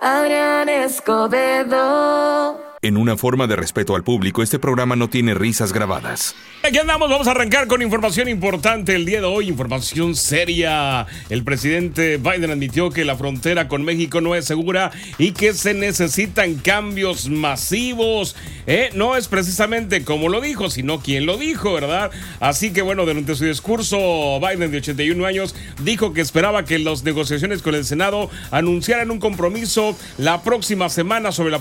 Adrián 0.00 0.68
Escobedo. 0.68 2.65
En 2.82 2.98
una 2.98 3.16
forma 3.16 3.46
de 3.46 3.56
respeto 3.56 3.96
al 3.96 4.04
público, 4.04 4.42
este 4.42 4.58
programa 4.58 4.96
no 4.96 5.08
tiene 5.08 5.32
risas 5.32 5.72
grabadas. 5.72 6.34
Aquí 6.62 6.76
andamos, 6.76 7.08
vamos 7.08 7.26
a 7.26 7.30
arrancar 7.30 7.68
con 7.68 7.80
información 7.80 8.28
importante 8.28 8.94
el 8.94 9.06
día 9.06 9.20
de 9.20 9.26
hoy, 9.26 9.48
información 9.48 10.14
seria. 10.14 11.06
El 11.30 11.42
presidente 11.42 12.18
Biden 12.18 12.50
admitió 12.50 12.90
que 12.90 13.06
la 13.06 13.16
frontera 13.16 13.66
con 13.66 13.82
México 13.82 14.20
no 14.20 14.34
es 14.34 14.44
segura 14.44 14.90
y 15.16 15.32
que 15.32 15.54
se 15.54 15.72
necesitan 15.72 16.56
cambios 16.56 17.30
masivos. 17.30 18.36
Eh, 18.66 18.90
no 18.94 19.16
es 19.16 19.28
precisamente 19.28 20.04
como 20.04 20.28
lo 20.28 20.42
dijo, 20.42 20.68
sino 20.68 21.00
quien 21.00 21.24
lo 21.24 21.38
dijo, 21.38 21.72
¿verdad? 21.72 22.10
Así 22.40 22.72
que 22.72 22.82
bueno, 22.82 23.06
durante 23.06 23.36
su 23.36 23.44
discurso, 23.44 24.38
Biden 24.40 24.70
de 24.70 24.78
81 24.78 25.24
años 25.24 25.54
dijo 25.82 26.12
que 26.12 26.20
esperaba 26.20 26.64
que 26.64 26.78
las 26.78 27.04
negociaciones 27.04 27.62
con 27.62 27.74
el 27.74 27.86
Senado 27.86 28.28
anunciaran 28.50 29.10
un 29.10 29.18
compromiso 29.18 29.96
la 30.18 30.42
próxima 30.42 30.88
semana 30.90 31.32
sobre 31.32 31.52
la, 31.52 31.60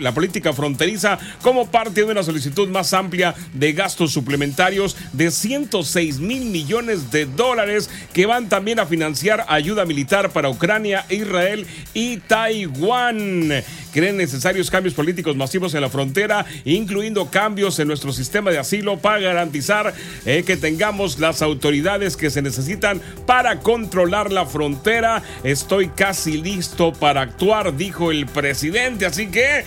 la 0.00 0.12
política 0.14 0.31
fronteriza 0.52 1.18
como 1.42 1.66
parte 1.70 2.04
de 2.04 2.10
una 2.10 2.22
solicitud 2.22 2.68
más 2.68 2.94
amplia 2.94 3.34
de 3.52 3.72
gastos 3.72 4.12
suplementarios 4.12 4.96
de 5.12 5.30
106 5.30 6.20
mil 6.20 6.46
millones 6.46 7.10
de 7.10 7.26
dólares 7.26 7.90
que 8.12 8.26
van 8.26 8.48
también 8.48 8.78
a 8.80 8.86
financiar 8.86 9.44
ayuda 9.48 9.84
militar 9.84 10.30
para 10.30 10.48
Ucrania, 10.48 11.04
Israel 11.10 11.66
y 11.94 12.18
Taiwán. 12.18 13.62
Creen 13.92 14.16
necesarios 14.16 14.70
cambios 14.70 14.94
políticos 14.94 15.36
masivos 15.36 15.74
en 15.74 15.82
la 15.82 15.90
frontera, 15.90 16.46
incluyendo 16.64 17.26
cambios 17.30 17.78
en 17.78 17.88
nuestro 17.88 18.10
sistema 18.12 18.50
de 18.50 18.58
asilo 18.58 18.98
para 18.98 19.20
garantizar 19.20 19.92
eh, 20.24 20.44
que 20.46 20.56
tengamos 20.56 21.18
las 21.18 21.42
autoridades 21.42 22.16
que 22.16 22.30
se 22.30 22.40
necesitan 22.40 23.02
para 23.26 23.60
controlar 23.60 24.32
la 24.32 24.46
frontera. 24.46 25.22
Estoy 25.44 25.88
casi 25.88 26.40
listo 26.40 26.94
para 26.94 27.20
actuar, 27.20 27.76
dijo 27.76 28.10
el 28.10 28.24
presidente. 28.26 29.04
Así 29.04 29.26
que, 29.26 29.64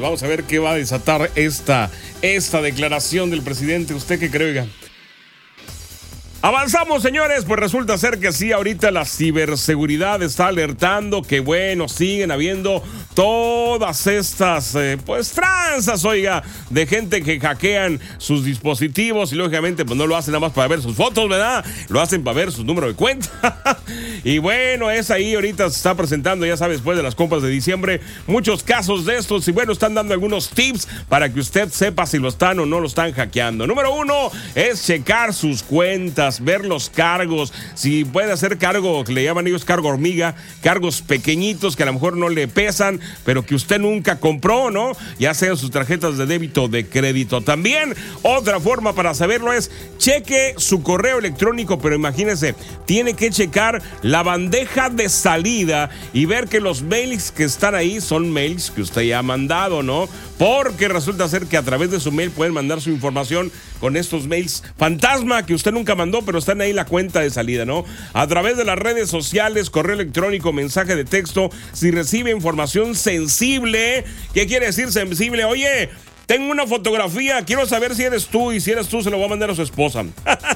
vamos 0.00 0.22
a 0.22 0.26
ver 0.26 0.44
qué 0.44 0.58
va 0.58 0.72
a 0.72 0.76
desatar 0.76 1.30
esta, 1.34 1.90
esta 2.22 2.62
declaración 2.62 3.30
del 3.30 3.42
presidente. 3.42 3.94
¿Usted 3.94 4.18
qué 4.18 4.30
cree? 4.30 4.68
Avanzamos, 6.40 7.02
señores, 7.02 7.44
pues 7.44 7.58
resulta 7.58 7.98
ser 7.98 8.20
que 8.20 8.30
sí, 8.30 8.52
ahorita 8.52 8.92
la 8.92 9.04
ciberseguridad 9.04 10.22
está 10.22 10.46
alertando 10.46 11.22
que, 11.22 11.40
bueno, 11.40 11.88
siguen 11.88 12.30
habiendo 12.30 12.80
todas 13.14 14.06
estas, 14.06 14.72
eh, 14.76 14.98
pues, 15.04 15.32
tranzas, 15.32 16.04
oiga, 16.04 16.44
de 16.70 16.86
gente 16.86 17.22
que 17.22 17.40
hackean 17.40 17.98
sus 18.18 18.44
dispositivos 18.44 19.32
y, 19.32 19.34
lógicamente, 19.34 19.84
pues 19.84 19.98
no 19.98 20.06
lo 20.06 20.16
hacen 20.16 20.30
nada 20.30 20.46
más 20.46 20.52
para 20.52 20.68
ver 20.68 20.80
sus 20.80 20.94
fotos, 20.94 21.28
¿verdad? 21.28 21.64
Lo 21.88 22.00
hacen 22.00 22.22
para 22.22 22.36
ver 22.36 22.52
su 22.52 22.62
número 22.62 22.86
de 22.86 22.94
cuenta. 22.94 23.28
y 24.22 24.38
bueno, 24.38 24.92
es 24.92 25.10
ahí, 25.10 25.34
ahorita 25.34 25.68
se 25.70 25.76
está 25.76 25.96
presentando, 25.96 26.46
ya 26.46 26.56
sabes, 26.56 26.76
después 26.76 26.96
de 26.96 27.02
las 27.02 27.16
compras 27.16 27.42
de 27.42 27.48
diciembre, 27.48 28.00
muchos 28.28 28.62
casos 28.62 29.04
de 29.06 29.16
estos 29.16 29.48
y, 29.48 29.50
bueno, 29.50 29.72
están 29.72 29.94
dando 29.94 30.14
algunos 30.14 30.50
tips 30.50 30.86
para 31.08 31.32
que 31.32 31.40
usted 31.40 31.68
sepa 31.70 32.06
si 32.06 32.18
lo 32.18 32.28
están 32.28 32.60
o 32.60 32.66
no 32.66 32.78
lo 32.78 32.86
están 32.86 33.12
hackeando. 33.12 33.66
Número 33.66 33.92
uno 33.92 34.30
es 34.54 34.86
checar 34.86 35.34
sus 35.34 35.64
cuentas 35.64 36.27
ver 36.44 36.64
los 36.64 36.90
cargos, 36.90 37.52
si 37.74 38.04
puede 38.04 38.32
hacer 38.32 38.58
cargo, 38.58 39.04
le 39.08 39.24
llaman 39.24 39.46
ellos 39.46 39.64
cargo 39.64 39.88
hormiga, 39.88 40.34
cargos 40.62 41.02
pequeñitos 41.02 41.76
que 41.76 41.82
a 41.82 41.86
lo 41.86 41.94
mejor 41.94 42.16
no 42.16 42.28
le 42.28 42.48
pesan, 42.48 43.00
pero 43.24 43.44
que 43.44 43.54
usted 43.54 43.78
nunca 43.78 44.20
compró, 44.20 44.70
¿no? 44.70 44.92
Ya 45.18 45.34
sean 45.34 45.56
sus 45.56 45.70
tarjetas 45.70 46.16
de 46.16 46.26
débito 46.26 46.64
o 46.64 46.68
de 46.68 46.86
crédito. 46.86 47.40
También 47.40 47.94
otra 48.22 48.60
forma 48.60 48.94
para 48.94 49.14
saberlo 49.14 49.52
es 49.52 49.70
cheque 49.98 50.54
su 50.56 50.82
correo 50.82 51.18
electrónico, 51.18 51.78
pero 51.78 51.94
imagínese, 51.94 52.54
tiene 52.86 53.14
que 53.14 53.30
checar 53.30 53.82
la 54.02 54.22
bandeja 54.22 54.90
de 54.90 55.08
salida 55.08 55.90
y 56.12 56.26
ver 56.26 56.48
que 56.48 56.60
los 56.60 56.82
mails 56.82 57.32
que 57.32 57.44
están 57.44 57.74
ahí 57.74 58.00
son 58.00 58.30
mails 58.30 58.70
que 58.70 58.82
usted 58.82 59.02
ya 59.02 59.18
ha 59.18 59.22
mandado, 59.22 59.82
¿no? 59.82 60.08
Porque 60.38 60.86
resulta 60.88 61.28
ser 61.28 61.46
que 61.46 61.56
a 61.56 61.62
través 61.62 61.90
de 61.90 61.98
su 61.98 62.12
mail 62.12 62.30
pueden 62.30 62.54
mandar 62.54 62.80
su 62.80 62.90
información 62.90 63.50
con 63.80 63.96
estos 63.96 64.26
mails 64.26 64.62
fantasma 64.76 65.44
que 65.44 65.54
usted 65.54 65.72
nunca 65.72 65.96
mandó, 65.96 66.22
pero 66.22 66.38
están 66.38 66.60
ahí 66.60 66.72
la 66.72 66.84
cuenta 66.84 67.20
de 67.20 67.30
salida, 67.30 67.64
¿no? 67.64 67.84
A 68.12 68.26
través 68.28 68.56
de 68.56 68.64
las 68.64 68.78
redes 68.78 69.10
sociales, 69.10 69.68
correo 69.68 69.94
electrónico, 69.94 70.52
mensaje 70.52 70.94
de 70.94 71.04
texto, 71.04 71.50
si 71.72 71.90
recibe 71.90 72.30
información 72.30 72.94
sensible, 72.94 74.04
¿qué 74.32 74.46
quiere 74.46 74.66
decir 74.66 74.92
sensible? 74.92 75.44
Oye, 75.44 75.90
tengo 76.28 76.52
una 76.52 76.66
fotografía, 76.66 77.42
quiero 77.46 77.64
saber 77.64 77.94
si 77.94 78.02
eres 78.02 78.26
tú 78.26 78.52
y 78.52 78.60
si 78.60 78.70
eres 78.70 78.86
tú 78.86 79.02
se 79.02 79.08
lo 79.08 79.16
voy 79.16 79.24
a 79.24 79.30
mandar 79.30 79.48
a 79.48 79.54
su 79.54 79.62
esposa. 79.62 80.04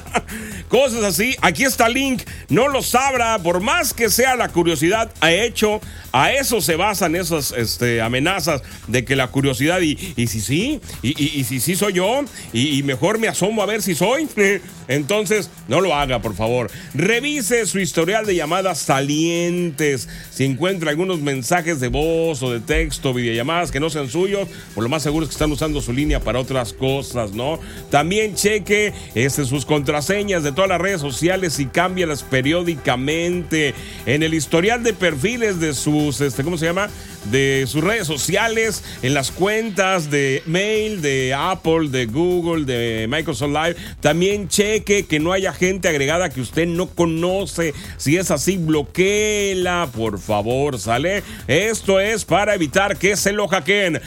Cosas 0.69 1.03
así, 1.03 1.35
aquí 1.41 1.63
está 1.63 1.87
el 1.87 1.93
link, 1.95 2.21
no 2.49 2.67
lo 2.67 2.83
sabrá, 2.83 3.39
por 3.39 3.59
más 3.59 3.91
que 3.91 4.11
sea 4.11 4.35
la 4.35 4.49
curiosidad, 4.49 5.11
ha 5.19 5.31
hecho, 5.31 5.81
a 6.11 6.31
eso 6.31 6.61
se 6.61 6.75
basan 6.75 7.15
esas 7.15 7.51
este, 7.57 8.01
amenazas 8.01 8.61
de 8.87 9.03
que 9.03 9.15
la 9.15 9.29
curiosidad 9.29 9.81
y, 9.81 9.97
y 10.15 10.27
si 10.27 10.41
sí, 10.41 10.79
y, 11.01 11.39
y, 11.39 11.43
si 11.43 11.59
sí 11.59 11.75
soy 11.75 11.93
yo, 11.93 12.23
y, 12.53 12.83
mejor 12.83 13.17
me 13.17 13.27
asomo 13.27 13.63
a 13.63 13.65
ver 13.65 13.81
si 13.81 13.95
soy. 13.95 14.27
Entonces, 14.87 15.49
no 15.69 15.79
lo 15.79 15.95
haga, 15.95 16.21
por 16.21 16.35
favor. 16.35 16.69
Revise 16.93 17.65
su 17.65 17.79
historial 17.79 18.25
de 18.25 18.35
llamadas 18.35 18.79
salientes. 18.79 20.09
Si 20.29 20.43
encuentra 20.43 20.89
algunos 20.89 21.21
mensajes 21.21 21.79
de 21.79 21.87
voz 21.87 22.43
o 22.43 22.51
de 22.51 22.59
texto, 22.59 23.13
videollamadas 23.13 23.71
que 23.71 23.79
no 23.79 23.89
sean 23.89 24.09
suyos, 24.09 24.49
por 24.75 24.83
lo 24.83 24.89
más 24.89 25.01
seguro 25.01 25.23
es 25.23 25.29
que 25.29 25.35
están 25.35 25.51
usando 25.51 25.62
su 25.81 25.93
línea 25.93 26.19
para 26.19 26.39
otras 26.39 26.73
cosas, 26.73 27.31
¿no? 27.31 27.59
También 27.89 28.35
cheque 28.35 28.93
este, 29.15 29.45
sus 29.45 29.65
contraseñas 29.65 30.43
de 30.43 30.51
todas 30.51 30.69
las 30.69 30.81
redes 30.81 31.01
sociales 31.01 31.59
y 31.59 31.65
cámbialas 31.65 32.23
periódicamente. 32.23 33.73
En 34.05 34.23
el 34.23 34.33
historial 34.33 34.83
de 34.83 34.93
perfiles 34.93 35.59
de 35.59 35.73
sus, 35.73 36.19
este, 36.21 36.43
¿cómo 36.43 36.57
se 36.57 36.65
llama? 36.65 36.89
De 37.31 37.63
sus 37.67 37.83
redes 37.83 38.05
sociales, 38.05 38.83
en 39.01 39.13
las 39.13 39.31
cuentas 39.31 40.11
de 40.11 40.43
mail, 40.45 41.01
de 41.01 41.33
Apple, 41.33 41.89
de 41.89 42.05
Google, 42.05 42.65
de 42.65 43.07
Microsoft 43.07 43.51
Live. 43.51 43.75
También 44.01 44.49
cheque 44.49 45.05
que 45.05 45.19
no 45.19 45.31
haya 45.31 45.53
gente 45.53 45.87
agregada 45.87 46.29
que 46.29 46.41
usted 46.41 46.67
no 46.67 46.87
conoce. 46.87 47.73
Si 47.97 48.17
es 48.17 48.31
así, 48.31 48.57
bloqueela, 48.57 49.89
por 49.95 50.19
favor, 50.19 50.77
¿sale? 50.79 51.23
Esto 51.47 51.99
es 51.99 52.25
para 52.25 52.55
evitar 52.55 52.97
que 52.97 53.15
se 53.15 53.31
lo 53.31 53.47
hackeen. 53.47 54.01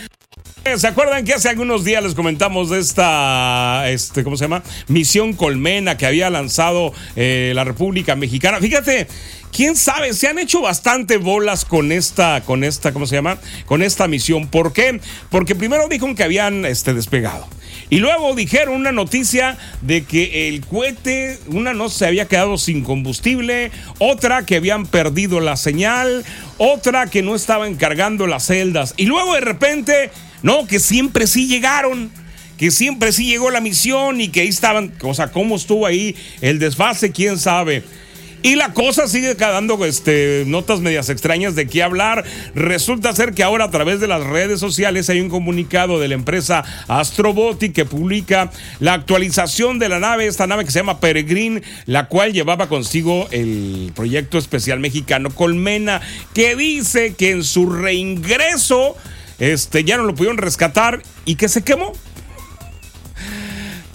¿Se 0.75 0.88
acuerdan 0.88 1.25
que 1.25 1.32
hace 1.32 1.49
algunos 1.49 1.84
días 1.84 2.03
les 2.03 2.15
comentamos 2.15 2.69
de 2.71 2.81
esta, 2.81 3.88
este, 3.88 4.25
¿cómo 4.25 4.37
se 4.37 4.44
llama? 4.44 4.62
Misión 4.88 5.32
Colmena 5.32 5.97
que 5.97 6.06
había 6.06 6.28
lanzado 6.28 6.93
eh, 7.15 7.53
la 7.54 7.62
República 7.65 8.16
Mexicana. 8.16 8.59
Fíjate, 8.59 9.06
quién 9.53 9.77
sabe, 9.77 10.12
se 10.12 10.28
han 10.28 10.38
hecho 10.38 10.60
bastante 10.60 11.16
bolas 11.19 11.65
con 11.65 11.93
esta, 11.93 12.43
con 12.43 12.65
esta, 12.65 12.93
¿cómo 12.93 13.06
se 13.06 13.15
llama? 13.15 13.38
Con 13.65 13.81
esta 13.81 14.09
misión. 14.09 14.49
¿Por 14.49 14.72
qué? 14.72 15.00
Porque 15.31 15.54
primero 15.54 15.88
dijeron 15.88 16.15
que 16.15 16.25
habían 16.25 16.66
este, 16.66 16.93
despegado. 16.93 17.48
Y 17.88 17.98
luego 17.98 18.34
dijeron 18.34 18.75
una 18.75 18.93
noticia 18.93 19.56
de 19.83 20.04
que 20.04 20.48
el 20.48 20.66
cohete, 20.66 21.38
una 21.47 21.72
no 21.72 21.88
se 21.88 22.06
había 22.06 22.27
quedado 22.27 22.59
sin 22.59 22.83
combustible, 22.83 23.71
otra 23.98 24.44
que 24.44 24.56
habían 24.56 24.84
perdido 24.84 25.38
la 25.41 25.56
señal, 25.56 26.25
otra 26.59 27.06
que 27.06 27.22
no 27.22 27.37
estaban 27.37 27.77
cargando 27.77 28.27
las 28.27 28.47
celdas. 28.47 28.95
Y 28.97 29.07
luego 29.07 29.34
de 29.34 29.41
repente 29.41 30.10
no, 30.42 30.66
que 30.66 30.80
siempre 30.80 31.27
sí 31.27 31.47
llegaron, 31.47 32.10
que 32.56 32.71
siempre 32.71 33.12
sí 33.12 33.27
llegó 33.27 33.50
la 33.50 33.60
misión 33.60 34.21
y 34.21 34.28
que 34.28 34.42
ahí 34.42 34.48
estaban, 34.48 34.92
o 35.03 35.15
sea, 35.15 35.28
cómo 35.28 35.56
estuvo 35.56 35.86
ahí 35.86 36.16
el 36.41 36.59
desfase, 36.59 37.12
quién 37.12 37.38
sabe. 37.38 37.83
Y 38.47 38.54
la 38.54 38.72
cosa 38.74 39.09
sigue 39.09 39.34
dando 39.34 39.84
este, 39.84 40.44
notas 40.47 40.78
medias 40.78 41.09
extrañas 41.09 41.56
de 41.56 41.66
qué 41.66 41.83
hablar. 41.83 42.24
Resulta 42.54 43.12
ser 43.12 43.33
que 43.33 43.42
ahora 43.42 43.65
a 43.65 43.71
través 43.72 43.98
de 43.98 44.06
las 44.06 44.22
redes 44.22 44.60
sociales 44.60 45.10
hay 45.10 45.21
un 45.21 45.30
comunicado 45.30 45.98
de 45.98 46.06
la 46.06 46.15
empresa 46.15 46.62
Astrobotic 46.86 47.72
que 47.72 47.86
publica 47.86 48.53
la 48.78 48.92
actualización 48.92 49.80
de 49.80 49.89
la 49.89 49.98
nave, 49.98 50.28
esta 50.28 50.47
nave 50.47 50.65
que 50.65 50.71
se 50.71 50.78
llama 50.78 51.00
Peregrine, 51.00 51.62
la 51.86 52.06
cual 52.06 52.32
llevaba 52.32 52.68
consigo 52.68 53.27
el 53.32 53.91
proyecto 53.97 54.39
especial 54.39 54.78
mexicano 54.78 55.30
Colmena, 55.30 56.00
que 56.32 56.54
dice 56.54 57.15
que 57.15 57.32
en 57.32 57.42
su 57.42 57.68
reingreso 57.68 58.97
este, 59.38 59.84
ya 59.84 59.97
no 59.97 60.04
lo 60.04 60.15
pudieron 60.15 60.38
rescatar 60.38 61.03
y 61.24 61.36
que 61.36 61.48
se 61.48 61.62
quemó. 61.62 61.92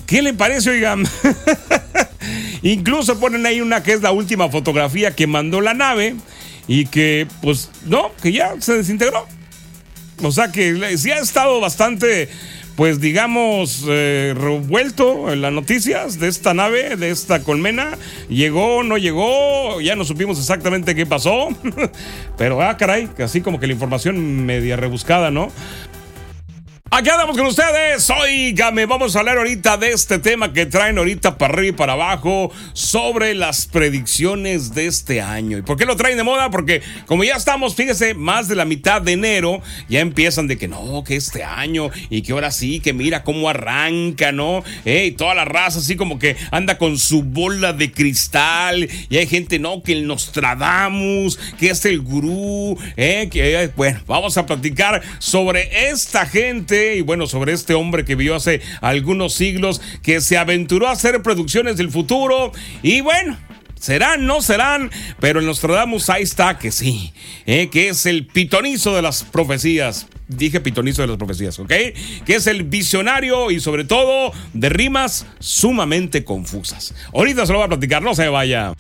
¿Qué 0.06 0.22
le 0.22 0.34
parece, 0.34 0.72
oigan? 0.72 1.06
Incluso 2.64 3.20
ponen 3.20 3.46
ahí 3.46 3.62
una 3.62 3.82
que 3.82 3.94
es 3.94 4.02
la 4.02 4.12
última 4.12 4.50
fotografía 4.50 5.16
que 5.16 5.26
mandó 5.26 5.62
la 5.62 5.74
nave 5.74 6.16
y 6.68 6.86
que, 6.86 7.28
pues, 7.42 7.70
no, 7.86 8.12
que 8.22 8.32
ya 8.32 8.56
se 8.60 8.74
desintegró. 8.74 9.28
O 10.22 10.32
sea 10.32 10.52
que 10.52 10.98
sí 10.98 11.12
ha 11.12 11.18
estado 11.18 11.60
bastante, 11.60 12.30
pues 12.76 13.00
digamos, 13.00 13.86
eh, 13.88 14.34
revuelto 14.36 15.32
en 15.32 15.42
las 15.42 15.52
noticias 15.52 16.20
de 16.20 16.28
esta 16.28 16.54
nave, 16.54 16.96
de 16.96 17.10
esta 17.10 17.44
colmena. 17.44 17.98
Llegó, 18.30 18.84
no 18.84 18.98
llegó, 18.98 19.82
ya 19.82 19.96
no 19.96 20.06
supimos 20.06 20.40
exactamente 20.40 20.96
qué 20.96 21.06
pasó. 21.06 21.50
Pero, 22.38 22.62
ah, 22.62 22.78
caray, 22.78 23.10
así 23.20 23.42
como 23.42 23.60
que 23.60 23.68
la 23.68 23.74
información 23.74 24.46
media 24.46 24.78
rebuscada, 24.78 25.32
¿no? 25.32 25.52
Aquí 26.94 27.10
andamos 27.10 27.38
con 27.38 27.46
ustedes. 27.46 28.10
Oígame, 28.10 28.86
vamos 28.86 29.16
a 29.16 29.20
hablar 29.20 29.38
ahorita 29.38 29.78
de 29.78 29.94
este 29.94 30.20
tema 30.20 30.52
que 30.52 30.66
traen 30.66 30.98
ahorita 30.98 31.38
para 31.38 31.54
arriba 31.54 31.70
y 31.70 31.72
para 31.72 31.94
abajo 31.94 32.52
sobre 32.74 33.34
las 33.34 33.66
predicciones 33.66 34.74
de 34.74 34.88
este 34.88 35.22
año. 35.22 35.58
¿Y 35.58 35.62
por 35.62 35.78
qué 35.78 35.86
lo 35.86 35.96
traen 35.96 36.18
de 36.18 36.24
moda? 36.24 36.50
Porque 36.50 36.82
como 37.06 37.24
ya 37.24 37.36
estamos, 37.36 37.76
fíjese, 37.76 38.14
más 38.14 38.50
de 38.50 38.58
la 38.58 38.66
mitad 38.66 39.02
de 39.02 39.14
enero, 39.14 39.62
ya 39.88 40.02
empiezan 40.02 40.48
de 40.48 40.58
que 40.58 40.68
no, 40.68 41.06
que 41.06 41.16
este 41.16 41.46
año 41.46 41.92
y 42.10 42.24
que 42.24 42.34
ahora 42.34 42.52
sí, 42.52 42.82
que 42.82 42.92
mira 42.92 43.24
cómo 43.24 43.48
arranca, 43.48 44.34
¿no? 44.34 44.62
Eh, 44.84 45.06
y 45.06 45.12
toda 45.12 45.34
la 45.34 45.46
raza 45.46 45.80
así 45.80 45.96
como 45.96 46.20
que 46.20 46.36
anda 46.52 46.78
con 46.78 46.98
su 46.98 47.24
bola 47.24 47.72
de 47.72 47.90
cristal 47.94 48.90
y 49.10 49.16
hay 49.16 49.28
gente, 49.28 49.60
no, 49.60 49.82
que 49.82 49.94
el 49.94 50.08
Nostradamus, 50.08 51.40
que 51.58 51.70
es 51.70 51.86
el 51.86 52.02
gurú, 52.02 52.78
eh, 52.98 53.30
que, 53.32 53.64
eh, 53.64 53.72
bueno, 53.78 54.02
vamos 54.08 54.38
a 54.38 54.46
platicar 54.46 55.02
sobre 55.20 55.90
esta 55.90 56.26
gente 56.26 56.81
y 56.98 57.02
bueno, 57.02 57.28
sobre 57.28 57.54
este 57.54 57.74
hombre 57.74 58.06
que 58.06 58.16
vivió 58.16 58.36
hace 58.36 58.62
algunos 58.82 59.34
siglos, 59.34 59.82
que 60.02 60.22
se 60.22 60.38
aventuró 60.38 60.88
a 60.88 60.92
hacer 60.92 61.22
producciones 61.22 61.78
del 61.78 61.90
futuro 61.90 62.52
y 62.82 63.02
bueno, 63.02 63.38
Serán, 63.82 64.28
no 64.28 64.44
serán, 64.44 64.92
pero 65.20 65.40
en 65.40 65.48
Nostradamus 65.48 66.12
ahí 66.12 66.22
está 66.22 66.60
que 66.60 66.72
sí, 66.72 67.14
¿eh? 67.48 67.68
que 67.72 67.90
es 67.90 68.06
el 68.06 68.28
pitonizo 68.28 68.96
de 68.96 69.02
las 69.02 69.24
profecías. 69.24 70.06
Dije 70.28 70.62
pitonizo 70.62 71.02
de 71.02 71.08
las 71.08 71.18
profecías, 71.18 71.58
¿ok? 71.58 71.74
Que 72.24 72.36
es 72.36 72.46
el 72.46 72.62
visionario 72.62 73.50
y 73.50 73.60
sobre 73.60 73.84
todo 73.84 74.34
de 74.54 74.70
rimas 74.70 75.26
sumamente 75.40 76.24
confusas. 76.24 76.94
Ahorita 77.12 77.48
se 77.48 77.54
lo 77.54 77.58
voy 77.58 77.66
a 77.66 77.70
platicar, 77.70 78.04
no 78.04 78.14
se 78.14 78.30
vaya. 78.30 78.76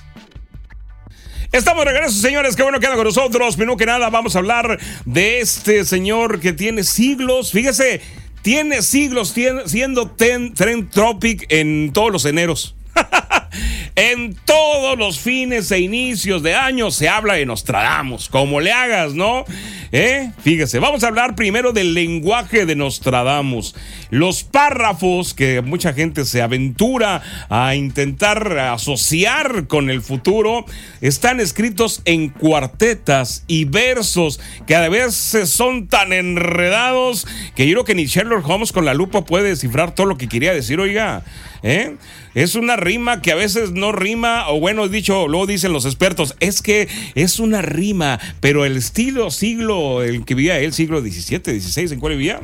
Estamos 1.51 1.83
de 1.83 1.91
regreso, 1.91 2.13
señores. 2.13 2.55
Qué 2.55 2.63
bueno 2.63 2.79
que 2.79 2.87
con 2.87 3.03
nosotros. 3.03 3.57
Primero 3.57 3.75
que 3.75 3.85
nada, 3.85 4.09
vamos 4.09 4.37
a 4.37 4.39
hablar 4.39 4.79
de 5.03 5.41
este 5.41 5.83
señor 5.83 6.39
que 6.39 6.53
tiene 6.53 6.85
siglos. 6.85 7.51
Fíjese, 7.51 7.99
tiene 8.41 8.81
siglos 8.81 9.35
siendo 9.65 10.11
Trend 10.11 10.89
Tropic 10.91 11.45
en 11.49 11.91
todos 11.91 12.09
los 12.09 12.23
eneros. 12.23 12.77
en 13.95 14.33
todos 14.45 14.97
los 14.97 15.19
fines 15.19 15.69
e 15.71 15.79
inicios 15.79 16.41
de 16.41 16.55
año 16.55 16.89
se 16.89 17.09
habla 17.09 17.33
de 17.33 17.45
Nostradamus, 17.45 18.29
como 18.29 18.61
le 18.61 18.71
hagas, 18.71 19.13
¿no? 19.13 19.43
¿Eh? 19.91 20.31
Fíjese, 20.41 20.79
vamos 20.79 21.03
a 21.03 21.07
hablar 21.07 21.35
primero 21.35 21.73
del 21.73 21.93
lenguaje 21.93 22.65
de 22.65 22.77
Nostradamus. 22.77 23.75
Los 24.11 24.43
párrafos 24.43 25.33
que 25.33 25.61
mucha 25.61 25.93
gente 25.93 26.25
se 26.25 26.41
aventura 26.41 27.23
a 27.49 27.75
intentar 27.75 28.59
asociar 28.59 29.67
con 29.67 29.89
el 29.89 30.01
futuro 30.01 30.65
están 30.99 31.39
escritos 31.39 32.01
en 32.03 32.27
cuartetas 32.27 33.45
y 33.47 33.63
versos 33.63 34.41
que 34.67 34.75
a 34.75 34.89
veces 34.89 35.49
son 35.49 35.87
tan 35.87 36.11
enredados 36.11 37.25
que 37.55 37.65
yo 37.67 37.73
creo 37.73 37.85
que 37.85 37.95
ni 37.95 38.05
Sherlock 38.05 38.47
Holmes 38.47 38.73
con 38.73 38.83
la 38.83 38.93
lupa 38.93 39.23
puede 39.23 39.47
descifrar 39.49 39.95
todo 39.95 40.07
lo 40.07 40.17
que 40.17 40.27
quería 40.27 40.53
decir, 40.53 40.79
oiga. 40.79 41.23
¿Eh? 41.63 41.95
Es 42.33 42.55
una 42.55 42.75
rima 42.75 43.21
que 43.21 43.31
a 43.31 43.35
veces 43.35 43.71
no 43.71 43.91
rima, 43.91 44.49
o 44.49 44.59
bueno, 44.59 44.87
dicho, 44.87 45.27
luego 45.27 45.45
dicen 45.45 45.73
los 45.73 45.85
expertos, 45.85 46.35
es 46.39 46.63
que 46.63 46.87
es 47.13 47.39
una 47.39 47.61
rima, 47.61 48.19
pero 48.39 48.65
el 48.65 48.77
estilo 48.77 49.29
siglo, 49.29 50.01
el 50.01 50.25
que 50.25 50.33
vivía 50.33 50.57
el 50.57 50.73
siglo 50.73 51.01
XVII, 51.01 51.61
XVI, 51.61 51.93
¿en 51.93 51.99
cuál 51.99 52.13
vivía? 52.13 52.41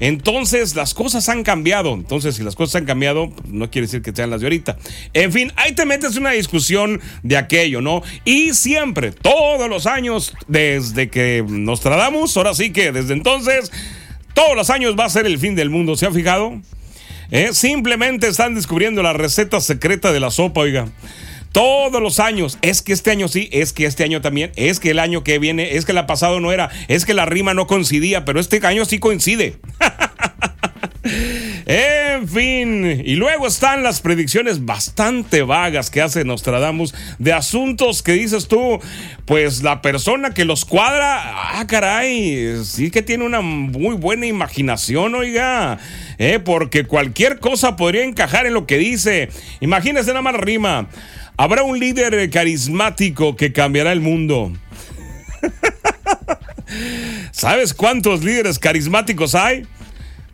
Entonces 0.00 0.74
las 0.74 0.92
cosas 0.92 1.07
han 1.28 1.42
cambiado. 1.42 1.94
Entonces, 1.94 2.36
si 2.36 2.42
las 2.42 2.54
cosas 2.54 2.76
han 2.76 2.86
cambiado, 2.86 3.32
no 3.46 3.70
quiere 3.70 3.86
decir 3.86 4.02
que 4.02 4.12
sean 4.14 4.30
las 4.30 4.40
de 4.40 4.46
ahorita. 4.46 4.76
En 5.14 5.32
fin, 5.32 5.52
ahí 5.56 5.72
te 5.72 5.84
metes 5.86 6.16
una 6.16 6.30
discusión 6.30 7.00
de 7.22 7.36
aquello, 7.36 7.80
¿no? 7.80 8.02
Y 8.24 8.54
siempre, 8.54 9.12
todos 9.12 9.68
los 9.68 9.86
años, 9.86 10.34
desde 10.46 11.08
que 11.08 11.44
nos 11.48 11.80
tratamos, 11.80 12.36
ahora 12.36 12.54
sí 12.54 12.70
que 12.70 12.92
desde 12.92 13.14
entonces, 13.14 13.72
todos 14.34 14.54
los 14.54 14.70
años 14.70 14.94
va 14.98 15.06
a 15.06 15.10
ser 15.10 15.26
el 15.26 15.38
fin 15.38 15.54
del 15.54 15.70
mundo. 15.70 15.96
¿Se 15.96 16.06
ha 16.06 16.12
fijado? 16.12 16.60
¿Eh? 17.30 17.50
Simplemente 17.52 18.28
están 18.28 18.54
descubriendo 18.54 19.02
la 19.02 19.12
receta 19.12 19.60
secreta 19.60 20.12
de 20.12 20.20
la 20.20 20.30
sopa, 20.30 20.60
oiga. 20.60 20.88
Todos 21.52 22.00
los 22.00 22.20
años, 22.20 22.58
es 22.62 22.82
que 22.82 22.92
este 22.92 23.10
año 23.10 23.26
sí, 23.26 23.48
es 23.52 23.72
que 23.72 23.86
este 23.86 24.04
año 24.04 24.20
también, 24.20 24.52
es 24.56 24.80
que 24.80 24.90
el 24.90 24.98
año 24.98 25.24
que 25.24 25.38
viene, 25.38 25.76
es 25.76 25.84
que 25.84 25.92
el 25.92 26.06
pasado 26.06 26.40
no 26.40 26.52
era, 26.52 26.70
es 26.88 27.04
que 27.04 27.14
la 27.14 27.26
rima 27.26 27.54
no 27.54 27.66
coincidía, 27.66 28.24
pero 28.24 28.38
este 28.38 28.64
año 28.66 28.84
sí 28.84 28.98
coincide. 28.98 29.56
En 31.70 32.26
fin, 32.26 33.02
y 33.04 33.16
luego 33.16 33.46
están 33.46 33.82
las 33.82 34.00
predicciones 34.00 34.64
bastante 34.64 35.42
vagas 35.42 35.90
que 35.90 36.00
hace 36.00 36.24
Nostradamus 36.24 36.94
de 37.18 37.34
asuntos 37.34 38.02
que 38.02 38.12
dices 38.12 38.48
tú, 38.48 38.80
pues 39.26 39.62
la 39.62 39.82
persona 39.82 40.32
que 40.32 40.46
los 40.46 40.64
cuadra, 40.64 41.58
ah, 41.60 41.66
caray, 41.66 42.64
sí 42.64 42.90
que 42.90 43.02
tiene 43.02 43.26
una 43.26 43.42
muy 43.42 43.96
buena 43.96 44.24
imaginación, 44.24 45.14
oiga, 45.14 45.78
eh, 46.16 46.38
porque 46.42 46.84
cualquier 46.84 47.38
cosa 47.38 47.76
podría 47.76 48.04
encajar 48.04 48.46
en 48.46 48.54
lo 48.54 48.66
que 48.66 48.78
dice. 48.78 49.28
Imagínese 49.60 50.08
nada 50.08 50.22
más 50.22 50.36
rima. 50.36 50.88
Habrá 51.36 51.64
un 51.64 51.78
líder 51.78 52.30
carismático 52.30 53.36
que 53.36 53.52
cambiará 53.52 53.92
el 53.92 54.00
mundo. 54.00 54.52
¿Sabes 57.30 57.74
cuántos 57.74 58.24
líderes 58.24 58.58
carismáticos 58.58 59.34
hay? 59.34 59.66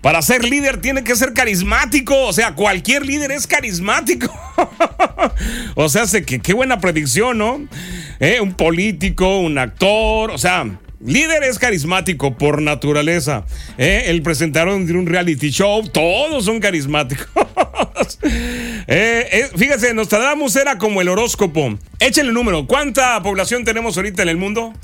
Para 0.05 0.21
ser 0.21 0.45
líder 0.45 0.83
tiene 0.83 1.03
que 1.03 1.17
ser 1.17 1.33
carismático. 1.33 2.27
O 2.27 2.33
sea, 2.35 2.55
cualquier 2.55 3.07
líder 3.07 3.33
es 3.33 3.47
carismático. 3.47 4.31
o 5.77 5.89
sea, 5.89 6.05
que 6.21 6.41
qué 6.41 6.53
buena 6.53 6.79
predicción, 6.79 7.39
¿no? 7.39 7.67
Eh, 8.21 8.39
un 8.43 8.53
político, 8.53 9.39
un 9.39 9.57
actor, 9.57 10.31
o 10.31 10.37
sea, 10.37 10.67
líder 11.03 11.43
es 11.45 11.59
carismático 11.59 12.37
por 12.37 12.61
naturaleza. 12.61 13.47
Eh, 13.79 14.05
el 14.09 14.21
presentaron 14.21 14.85
de 14.85 14.93
un 14.93 15.07
reality 15.07 15.49
show, 15.49 15.89
todos 15.89 16.45
son 16.45 16.61
carismáticos. 16.61 17.27
eh, 18.87 19.49
fíjese, 19.57 19.95
Nostradamus 19.95 20.55
era 20.57 20.77
como 20.77 21.01
el 21.01 21.09
horóscopo. 21.09 21.79
Échenle 21.99 22.29
el 22.29 22.35
número. 22.35 22.67
¿Cuánta 22.67 23.23
población 23.23 23.65
tenemos 23.65 23.97
ahorita 23.97 24.23
en 24.23 24.29
el 24.29 24.37
mundo? 24.37 24.75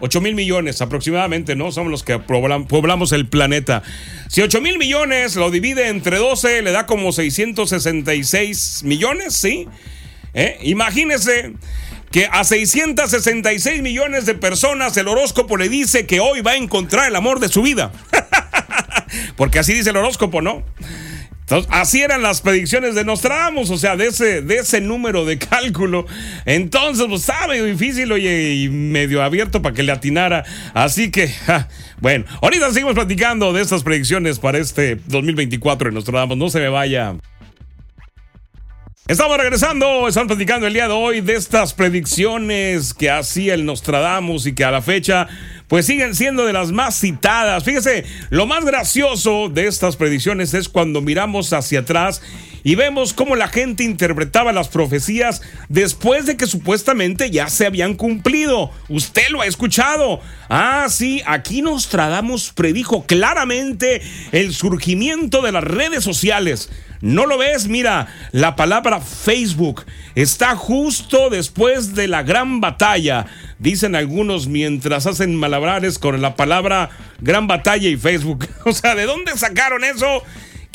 8 0.00 0.20
mil 0.20 0.34
millones 0.34 0.80
aproximadamente, 0.80 1.56
¿no? 1.56 1.72
Somos 1.72 1.90
los 1.90 2.02
que 2.02 2.18
poblamos 2.18 3.12
el 3.12 3.26
planeta. 3.28 3.82
Si 4.28 4.42
8 4.42 4.60
mil 4.60 4.78
millones 4.78 5.36
lo 5.36 5.50
divide 5.50 5.88
entre 5.88 6.18
12, 6.18 6.62
le 6.62 6.72
da 6.72 6.86
como 6.86 7.12
666 7.12 8.82
millones, 8.84 9.34
¿sí? 9.34 9.68
¿Eh? 10.34 10.58
Imagínese 10.62 11.54
que 12.10 12.28
a 12.30 12.44
666 12.44 13.82
millones 13.82 14.26
de 14.26 14.34
personas 14.34 14.96
el 14.96 15.08
horóscopo 15.08 15.56
le 15.56 15.68
dice 15.68 16.06
que 16.06 16.20
hoy 16.20 16.40
va 16.40 16.52
a 16.52 16.56
encontrar 16.56 17.08
el 17.08 17.16
amor 17.16 17.40
de 17.40 17.48
su 17.48 17.62
vida. 17.62 17.92
Porque 19.36 19.58
así 19.58 19.74
dice 19.74 19.90
el 19.90 19.96
horóscopo, 19.96 20.40
¿no? 20.42 20.62
Así 21.70 22.02
eran 22.02 22.22
las 22.22 22.42
predicciones 22.42 22.94
de 22.94 23.04
Nostradamus, 23.04 23.70
o 23.70 23.78
sea, 23.78 23.96
de 23.96 24.08
ese, 24.08 24.42
de 24.42 24.56
ese 24.56 24.80
número 24.80 25.24
de 25.24 25.38
cálculo. 25.38 26.06
Entonces, 26.44 27.06
pues 27.08 27.26
medio 27.48 27.64
difícil, 27.64 28.12
oye, 28.12 28.54
y 28.54 28.68
medio 28.68 29.22
abierto 29.22 29.62
para 29.62 29.74
que 29.74 29.82
le 29.82 29.92
atinara. 29.92 30.44
Así 30.74 31.10
que, 31.10 31.32
bueno, 32.00 32.24
ahorita 32.42 32.70
seguimos 32.72 32.94
platicando 32.94 33.52
de 33.52 33.62
estas 33.62 33.82
predicciones 33.82 34.38
para 34.38 34.58
este 34.58 34.96
2024 35.06 35.88
de 35.88 35.94
Nostradamus. 35.94 36.36
No 36.36 36.50
se 36.50 36.60
me 36.60 36.68
vaya. 36.68 37.16
Estamos 39.08 39.38
regresando, 39.38 40.06
estamos 40.06 40.26
platicando 40.26 40.66
el 40.66 40.74
día 40.74 40.86
de 40.86 40.92
hoy 40.92 41.22
de 41.22 41.34
estas 41.34 41.72
predicciones 41.72 42.92
que 42.92 43.10
hacía 43.10 43.54
el 43.54 43.64
Nostradamus 43.64 44.46
y 44.46 44.54
que 44.54 44.64
a 44.64 44.70
la 44.70 44.82
fecha 44.82 45.26
pues 45.68 45.86
siguen 45.86 46.14
siendo 46.14 46.44
de 46.44 46.52
las 46.52 46.72
más 46.72 46.98
citadas. 46.98 47.62
Fíjese, 47.62 48.04
lo 48.30 48.46
más 48.46 48.64
gracioso 48.64 49.48
de 49.48 49.66
estas 49.66 49.96
predicciones 49.96 50.54
es 50.54 50.68
cuando 50.68 51.00
miramos 51.02 51.52
hacia 51.52 51.80
atrás 51.80 52.22
y 52.68 52.74
vemos 52.74 53.14
cómo 53.14 53.34
la 53.34 53.48
gente 53.48 53.82
interpretaba 53.82 54.52
las 54.52 54.68
profecías 54.68 55.40
después 55.70 56.26
de 56.26 56.36
que 56.36 56.46
supuestamente 56.46 57.30
ya 57.30 57.48
se 57.48 57.64
habían 57.64 57.94
cumplido. 57.94 58.70
Usted 58.90 59.30
lo 59.30 59.40
ha 59.40 59.46
escuchado. 59.46 60.20
Ah, 60.50 60.84
sí, 60.90 61.22
aquí 61.24 61.62
Nostradamus 61.62 62.52
predijo 62.52 63.06
claramente 63.06 64.02
el 64.32 64.52
surgimiento 64.52 65.40
de 65.40 65.52
las 65.52 65.64
redes 65.64 66.04
sociales. 66.04 66.68
¿No 67.00 67.24
lo 67.24 67.38
ves? 67.38 67.68
Mira, 67.68 68.08
la 68.32 68.54
palabra 68.54 69.00
Facebook 69.00 69.86
está 70.14 70.54
justo 70.54 71.30
después 71.30 71.94
de 71.94 72.06
la 72.06 72.22
gran 72.22 72.60
batalla. 72.60 73.24
Dicen 73.58 73.96
algunos 73.96 74.46
mientras 74.46 75.06
hacen 75.06 75.34
malabares 75.36 75.98
con 75.98 76.20
la 76.20 76.36
palabra 76.36 76.90
gran 77.22 77.46
batalla 77.46 77.88
y 77.88 77.96
Facebook. 77.96 78.46
O 78.66 78.74
sea, 78.74 78.94
¿de 78.94 79.06
dónde 79.06 79.34
sacaron 79.38 79.84
eso? 79.84 80.22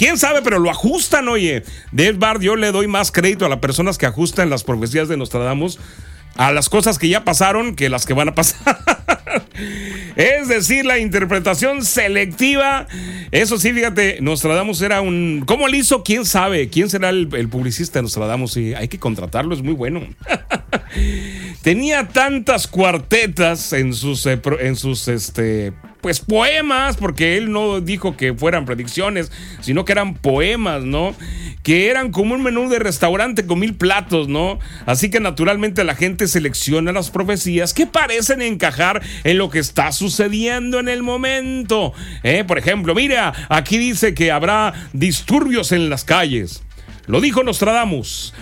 ¿Quién 0.04 0.18
sabe? 0.18 0.42
Pero 0.42 0.60
lo 0.60 0.70
ajustan, 0.70 1.30
oye. 1.30 1.64
De 1.94 2.12
Bar, 2.12 2.42
yo 2.42 2.58
le 2.58 2.74
doy 2.74 2.88
más 2.88 3.10
crédito 3.10 3.46
a 3.46 3.50
las 3.50 3.60
personas 3.60 3.98
que 3.98 4.06
ajustan 4.06 4.50
las 4.50 4.66
profecías 4.66 5.08
de 5.08 5.16
Nostradamus 5.16 5.80
a 6.36 6.52
las 6.52 6.68
cosas 6.68 7.00
que 7.00 7.08
ya 7.08 7.24
pasaron 7.24 7.74
que 7.74 7.88
las 7.88 8.06
que 8.06 8.14
van 8.14 8.28
a 8.28 8.36
pasar. 8.36 8.80
es 10.18 10.50
decir, 10.50 10.86
la 10.86 11.00
interpretación 11.00 11.86
selectiva. 11.86 12.86
Eso 13.32 13.58
sí, 13.58 13.72
fíjate, 13.72 14.18
Nostradamus 14.20 14.82
era 14.82 15.00
un. 15.00 15.46
¿Cómo 15.46 15.70
lo 15.70 15.76
hizo? 15.78 16.04
¿Quién 16.04 16.26
sabe? 16.26 16.68
¿Quién 16.68 16.90
será 16.90 17.10
el, 17.10 17.30
publicista 17.50 18.00
de 18.00 18.04
Nostradamus? 18.04 18.52
Sí, 18.52 18.74
hay 18.74 18.90
que 18.90 19.00
contratarlo, 19.00 19.56
es 19.56 19.62
muy 19.62 19.74
bueno. 19.74 20.02
Tenía 21.62 22.10
tantas 22.10 22.68
cuartetas 22.68 23.72
en 23.72 23.94
sus, 23.94 24.26
eh, 24.26 24.42
en 24.60 24.76
sus 24.76 25.08
este, 25.08 25.72
pues 26.04 26.20
poemas, 26.20 26.98
porque 26.98 27.38
él 27.38 27.50
no 27.50 27.80
dijo 27.80 28.18
que 28.18 28.34
fueran 28.34 28.66
predicciones, 28.66 29.32
sino 29.62 29.86
que 29.86 29.94
eran 29.94 30.16
poemas, 30.16 30.84
¿no? 30.84 31.16
Que 31.64 31.90
eran 31.90 32.12
como 32.12 32.36
un 32.36 32.44
menú 32.44 32.70
de 32.70 32.78
restaurante 32.78 33.46
con 33.46 33.60
mil 33.60 33.74
platos, 33.74 34.28
¿no? 34.28 34.60
Así 34.86 35.10
que 35.10 35.22
naturalmente 35.22 35.86
la 35.86 35.96
gente 35.96 36.28
selecciona 36.28 36.92
las 36.92 37.10
profecías 37.10 37.74
que 37.74 37.88
parecen 37.88 38.42
encajar 38.42 39.02
en 39.24 39.38
lo 39.38 39.50
que 39.50 39.60
está 39.60 39.94
sucediendo 39.94 40.78
en 40.82 40.90
el 40.90 41.04
momento. 41.04 41.94
¿eh? 42.22 42.44
Por 42.46 42.58
ejemplo, 42.58 42.94
mira, 42.94 43.34
aquí 43.48 43.78
dice 43.78 44.14
que 44.14 44.30
habrá 44.30 44.74
disturbios 44.92 45.72
en 45.72 45.90
las 45.90 46.04
calles. 46.04 46.64
Lo 47.08 47.22
dijo 47.22 47.44
Nostradamus. 47.44 48.34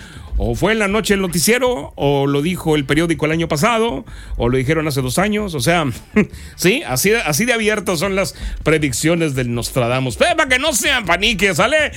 O 0.44 0.54
fue 0.56 0.72
en 0.72 0.80
la 0.80 0.88
noche 0.88 1.14
el 1.14 1.20
noticiero, 1.20 1.92
o 1.94 2.26
lo 2.26 2.42
dijo 2.42 2.74
el 2.74 2.84
periódico 2.84 3.26
el 3.26 3.32
año 3.32 3.46
pasado, 3.46 4.04
o 4.36 4.48
lo 4.48 4.56
dijeron 4.58 4.88
hace 4.88 5.00
dos 5.00 5.18
años. 5.18 5.54
O 5.54 5.60
sea, 5.60 5.84
sí, 6.56 6.82
así, 6.84 7.12
así 7.12 7.44
de 7.44 7.52
abiertas 7.52 8.00
son 8.00 8.16
las 8.16 8.34
predicciones 8.64 9.34
del 9.34 9.54
Nostradamus. 9.54 10.16
para 10.16 10.48
que 10.48 10.58
no 10.58 10.72
sean 10.72 11.06
paniques, 11.06 11.58
¿sale? 11.58 11.92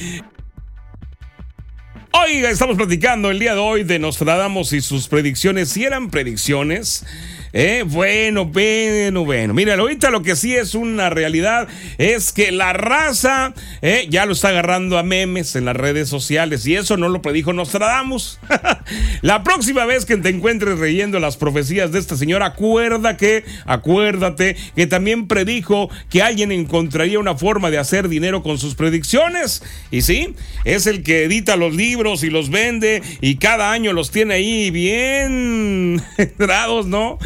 Oiga, 2.11 2.49
estamos 2.49 2.77
platicando 2.77 3.29
el 3.29 3.39
día 3.39 3.55
de 3.55 3.59
hoy 3.59 3.83
de 3.83 3.99
Nostradamus 3.99 4.71
y 4.73 4.81
sus 4.81 5.07
predicciones. 5.07 5.69
Si 5.69 5.83
eran 5.83 6.09
predicciones, 6.09 7.05
eh, 7.57 7.85
bueno, 7.88 8.43
bueno, 8.43 9.24
bueno. 9.24 9.53
Mira, 9.53 9.75
ahorita 9.75 10.09
lo 10.09 10.21
que 10.24 10.35
sí 10.35 10.53
es 10.53 10.75
una 10.75 11.09
realidad 11.09 11.69
es 11.97 12.33
que 12.33 12.51
la 12.51 12.74
raza 12.74 13.53
eh, 13.81 14.07
ya 14.09 14.25
lo 14.25 14.33
está 14.33 14.50
agarrando 14.50 14.97
a 14.97 15.03
memes 15.03 15.55
en 15.55 15.63
las 15.63 15.77
redes 15.77 16.09
sociales 16.09 16.67
y 16.67 16.75
eso 16.75 16.97
no 16.97 17.07
lo 17.07 17.21
predijo 17.21 17.53
Nostradamus. 17.53 18.39
la 19.21 19.41
próxima 19.43 19.85
vez 19.85 20.03
que 20.03 20.17
te 20.17 20.27
encuentres 20.27 20.77
leyendo 20.79 21.17
las 21.21 21.38
profecías 21.38 21.93
de 21.93 22.00
esta 22.00 22.17
señora, 22.17 22.47
acuerda 22.47 23.15
que, 23.15 23.45
acuérdate 23.65 24.57
que 24.75 24.85
también 24.85 25.29
predijo 25.29 25.89
que 26.09 26.21
alguien 26.21 26.51
encontraría 26.51 27.19
una 27.19 27.35
forma 27.35 27.71
de 27.71 27.77
hacer 27.77 28.09
dinero 28.09 28.43
con 28.43 28.57
sus 28.57 28.75
predicciones. 28.75 29.63
Y 29.91 30.01
sí, 30.01 30.35
es 30.65 30.88
el 30.88 31.03
que 31.03 31.24
edita 31.24 31.55
los 31.55 31.74
libros 31.74 32.25
y 32.25 32.29
los 32.29 32.50
vende 32.50 33.01
y 33.21 33.38
cada 33.38 33.71
año 33.71 33.93
los 33.93 34.12
tiene 34.12 34.33
ahí 34.33 34.71
bien 34.71 36.03
entrados, 36.17 36.85
¿no? 36.88 37.17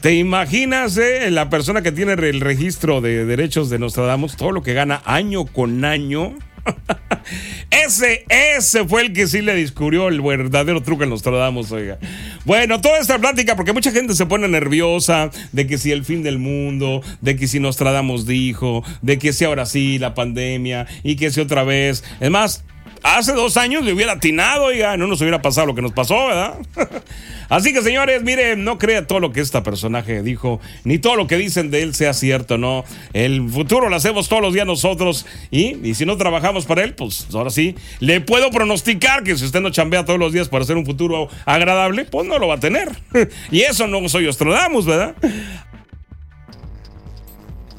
¿Te 0.00 0.14
imaginas 0.14 0.96
eh, 0.96 1.28
la 1.32 1.50
persona 1.50 1.82
que 1.82 1.90
tiene 1.90 2.12
el 2.12 2.40
registro 2.40 3.00
de 3.00 3.24
derechos 3.24 3.68
de 3.68 3.80
Nostradamus, 3.80 4.36
todo 4.36 4.52
lo 4.52 4.62
que 4.62 4.72
gana 4.72 5.02
año 5.04 5.44
con 5.44 5.84
año? 5.84 6.34
ese, 7.70 8.24
ese 8.28 8.86
fue 8.86 9.02
el 9.02 9.12
que 9.12 9.26
sí 9.26 9.42
le 9.42 9.56
descubrió 9.56 10.06
el 10.06 10.20
verdadero 10.20 10.84
truco 10.84 11.02
en 11.02 11.10
Nostradamus, 11.10 11.72
oiga. 11.72 11.98
Bueno, 12.44 12.80
toda 12.80 12.98
esta 13.00 13.18
plática, 13.18 13.56
porque 13.56 13.72
mucha 13.72 13.90
gente 13.90 14.14
se 14.14 14.26
pone 14.26 14.46
nerviosa 14.46 15.32
de 15.50 15.66
que 15.66 15.78
si 15.78 15.90
el 15.90 16.04
fin 16.04 16.22
del 16.22 16.38
mundo, 16.38 17.02
de 17.20 17.34
que 17.34 17.48
si 17.48 17.58
Nostradamus 17.58 18.24
dijo, 18.24 18.84
de 19.02 19.18
que 19.18 19.32
si 19.32 19.46
ahora 19.46 19.66
sí 19.66 19.98
la 19.98 20.14
pandemia 20.14 20.86
y 21.02 21.16
que 21.16 21.32
si 21.32 21.40
otra 21.40 21.64
vez. 21.64 22.04
Es 22.20 22.30
más, 22.30 22.64
hace 23.02 23.32
dos 23.32 23.56
años 23.56 23.84
le 23.84 23.92
hubiera 23.92 24.12
atinado, 24.12 24.72
ya 24.72 24.96
no 24.96 25.06
nos 25.06 25.20
hubiera 25.20 25.42
pasado 25.42 25.66
lo 25.66 25.74
que 25.74 25.82
nos 25.82 25.92
pasó, 25.92 26.26
¿verdad? 26.26 26.54
Así 27.48 27.72
que 27.72 27.82
señores, 27.82 28.22
miren, 28.22 28.62
no 28.62 28.78
crea 28.78 29.06
todo 29.06 29.20
lo 29.20 29.32
que 29.32 29.40
este 29.40 29.60
personaje 29.62 30.22
dijo, 30.22 30.60
ni 30.84 30.98
todo 30.98 31.16
lo 31.16 31.26
que 31.26 31.36
dicen 31.36 31.70
de 31.70 31.82
él 31.82 31.94
sea 31.94 32.12
cierto, 32.12 32.58
¿no? 32.58 32.84
El 33.14 33.48
futuro 33.48 33.88
lo 33.88 33.96
hacemos 33.96 34.28
todos 34.28 34.42
los 34.42 34.52
días 34.52 34.66
nosotros 34.66 35.24
y, 35.50 35.76
y 35.88 35.94
si 35.94 36.04
no 36.04 36.16
trabajamos 36.18 36.66
para 36.66 36.84
él, 36.84 36.94
pues 36.94 37.26
ahora 37.32 37.50
sí, 37.50 37.74
le 38.00 38.20
puedo 38.20 38.50
pronosticar 38.50 39.22
que 39.22 39.36
si 39.36 39.46
usted 39.46 39.60
no 39.60 39.70
chambea 39.70 40.04
todos 40.04 40.18
los 40.18 40.32
días 40.32 40.48
para 40.48 40.64
hacer 40.64 40.76
un 40.76 40.84
futuro 40.84 41.28
agradable, 41.46 42.04
pues 42.04 42.26
no 42.26 42.38
lo 42.38 42.48
va 42.48 42.56
a 42.56 42.60
tener. 42.60 42.90
y 43.50 43.60
eso 43.62 43.86
no 43.86 44.06
soy 44.08 44.26
Ostradamus, 44.26 44.84
¿verdad? 44.84 45.14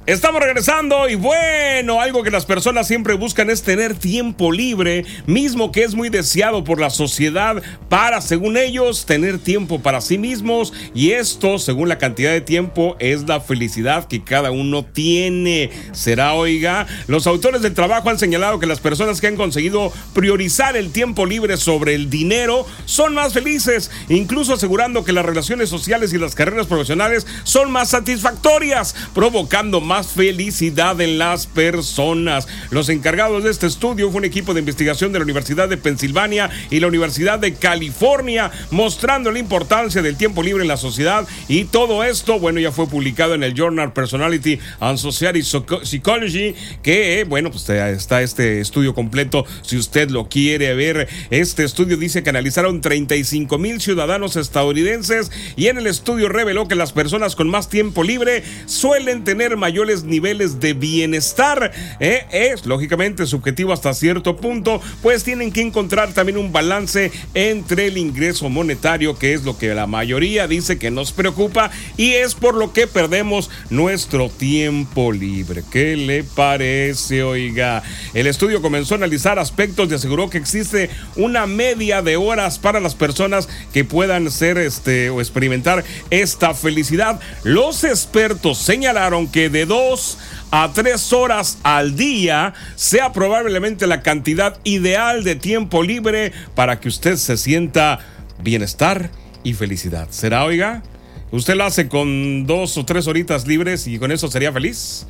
Estamos 0.09 0.41
regresando 0.41 1.07
y 1.07 1.13
bueno, 1.13 2.01
algo 2.01 2.23
que 2.23 2.31
las 2.31 2.47
personas 2.47 2.87
siempre 2.87 3.13
buscan 3.13 3.51
es 3.51 3.61
tener 3.61 3.93
tiempo 3.93 4.51
libre, 4.51 5.05
mismo 5.27 5.71
que 5.71 5.83
es 5.83 5.93
muy 5.93 6.09
deseado 6.09 6.63
por 6.63 6.79
la 6.79 6.89
sociedad 6.89 7.61
para, 7.89 8.19
según 8.19 8.57
ellos, 8.57 9.05
tener 9.05 9.37
tiempo 9.37 9.83
para 9.83 10.01
sí 10.01 10.17
mismos 10.17 10.73
y 10.95 11.11
esto, 11.11 11.59
según 11.59 11.89
la 11.89 11.99
cantidad 11.99 12.31
de 12.31 12.41
tiempo, 12.41 12.95
es 12.97 13.27
la 13.27 13.39
felicidad 13.39 14.07
que 14.07 14.23
cada 14.23 14.49
uno 14.49 14.83
tiene. 14.83 15.69
Será, 15.91 16.33
oiga, 16.33 16.87
los 17.05 17.27
autores 17.27 17.61
del 17.61 17.75
trabajo 17.75 18.09
han 18.09 18.17
señalado 18.17 18.57
que 18.57 18.65
las 18.65 18.79
personas 18.79 19.21
que 19.21 19.27
han 19.27 19.35
conseguido 19.35 19.93
priorizar 20.15 20.75
el 20.75 20.91
tiempo 20.91 21.27
libre 21.27 21.55
sobre 21.55 21.93
el 21.93 22.09
dinero 22.09 22.65
son 22.85 23.13
más 23.13 23.33
felices, 23.33 23.91
incluso 24.09 24.55
asegurando 24.55 25.03
que 25.03 25.13
las 25.13 25.23
relaciones 25.23 25.69
sociales 25.69 26.13
y 26.13 26.17
las 26.17 26.33
carreras 26.33 26.65
profesionales 26.65 27.27
son 27.43 27.71
más 27.71 27.91
satisfactorias, 27.91 28.95
provocando 29.13 29.81
felicidad 30.03 30.99
en 31.01 31.17
las 31.17 31.47
personas. 31.47 32.47
Los 32.71 32.89
encargados 32.89 33.43
de 33.43 33.51
este 33.51 33.67
estudio 33.67 34.09
fue 34.09 34.19
un 34.19 34.25
equipo 34.25 34.53
de 34.53 34.59
investigación 34.59 35.11
de 35.11 35.19
la 35.19 35.23
Universidad 35.23 35.69
de 35.69 35.77
Pensilvania 35.77 36.49
y 36.69 36.79
la 36.79 36.87
Universidad 36.87 37.39
de 37.39 37.53
California, 37.53 38.51
mostrando 38.71 39.31
la 39.31 39.39
importancia 39.39 40.01
del 40.01 40.17
tiempo 40.17 40.43
libre 40.43 40.63
en 40.63 40.67
la 40.67 40.77
sociedad 40.77 41.27
y 41.47 41.65
todo 41.65 42.03
esto, 42.03 42.39
bueno, 42.39 42.59
ya 42.59 42.71
fue 42.71 42.87
publicado 42.87 43.33
en 43.33 43.43
el 43.43 43.53
Journal 43.53 43.93
Personality 43.93 44.59
and 44.79 44.97
Society 44.97 45.41
Psychology, 45.43 46.55
que, 46.81 47.25
bueno, 47.27 47.51
pues 47.51 47.69
está 47.69 48.21
este 48.21 48.59
estudio 48.59 48.93
completo 48.93 49.45
si 49.61 49.77
usted 49.77 50.09
lo 50.09 50.29
quiere 50.29 50.73
ver. 50.75 51.07
Este 51.29 51.63
estudio 51.63 51.97
dice 51.97 52.23
que 52.23 52.29
analizaron 52.29 52.81
35 52.81 53.57
mil 53.57 53.81
ciudadanos 53.81 54.35
estadounidenses 54.35 55.31
y 55.55 55.67
en 55.67 55.77
el 55.77 55.87
estudio 55.87 56.29
reveló 56.29 56.67
que 56.67 56.75
las 56.75 56.93
personas 56.93 57.35
con 57.35 57.49
más 57.49 57.69
tiempo 57.69 58.03
libre 58.03 58.43
suelen 58.65 59.23
tener 59.23 59.57
niveles 60.03 60.59
de 60.59 60.73
bienestar. 60.73 61.71
¿eh? 61.99 62.25
Es 62.31 62.65
lógicamente 62.65 63.25
subjetivo 63.25 63.73
hasta 63.73 63.93
cierto 63.93 64.37
punto, 64.37 64.81
pues 65.01 65.23
tienen 65.23 65.51
que 65.51 65.61
encontrar 65.61 66.13
también 66.13 66.37
un 66.37 66.51
balance 66.51 67.11
entre 67.33 67.87
el 67.87 67.97
ingreso 67.97 68.49
monetario, 68.49 69.17
que 69.17 69.33
es 69.33 69.43
lo 69.43 69.57
que 69.57 69.73
la 69.73 69.87
mayoría 69.87 70.47
dice 70.47 70.77
que 70.77 70.91
nos 70.91 71.11
preocupa, 71.11 71.71
y 71.97 72.13
es 72.13 72.35
por 72.35 72.55
lo 72.55 72.73
que 72.73 72.87
perdemos 72.87 73.49
nuestro 73.69 74.29
tiempo 74.29 75.11
libre. 75.11 75.63
¿Qué 75.71 75.95
le 75.95 76.23
parece, 76.23 77.23
oiga? 77.23 77.83
El 78.13 78.27
estudio 78.27 78.61
comenzó 78.61 78.93
a 78.93 78.97
analizar 78.97 79.39
aspectos 79.39 79.89
y 79.89 79.95
aseguró 79.95 80.29
que 80.29 80.37
existe 80.37 80.89
una 81.15 81.45
media 81.45 82.01
de 82.01 82.17
horas 82.17 82.59
para 82.59 82.79
las 82.79 82.95
personas 82.95 83.49
que 83.73 83.83
puedan 83.83 84.31
ser 84.31 84.57
este 84.57 85.09
o 85.09 85.21
experimentar 85.21 85.83
esta 86.09 86.53
felicidad. 86.53 87.19
Los 87.43 87.83
expertos 87.83 88.57
señalaron 88.57 89.27
que 89.27 89.49
de 89.49 89.65
dos 89.69 90.17
a 90.51 90.73
tres 90.73 91.13
horas 91.13 91.59
al 91.63 91.95
día 91.95 92.53
sea 92.75 93.13
probablemente 93.13 93.87
la 93.87 94.01
cantidad 94.01 94.59
ideal 94.65 95.23
de 95.23 95.35
tiempo 95.35 95.83
libre 95.83 96.33
para 96.55 96.81
que 96.81 96.89
usted 96.89 97.15
se 97.15 97.37
sienta 97.37 97.99
bienestar 98.43 99.11
y 99.43 99.53
felicidad. 99.53 100.07
¿Será, 100.09 100.43
oiga? 100.43 100.83
¿Usted 101.31 101.55
lo 101.55 101.65
hace 101.65 101.87
con 101.87 102.47
dos 102.47 102.77
o 102.77 102.85
tres 102.85 103.07
horitas 103.07 103.47
libres 103.47 103.85
y 103.85 103.99
con 103.99 104.11
eso 104.11 104.27
sería 104.27 104.51
feliz? 104.51 105.05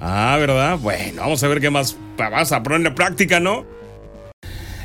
Ah, 0.00 0.36
¿verdad? 0.40 0.76
Bueno, 0.78 1.22
vamos 1.22 1.42
a 1.44 1.48
ver 1.48 1.60
qué 1.60 1.70
más 1.70 1.96
vas 2.18 2.50
a 2.50 2.62
poner 2.62 2.84
en 2.84 2.94
práctica, 2.94 3.38
¿no? 3.38 3.64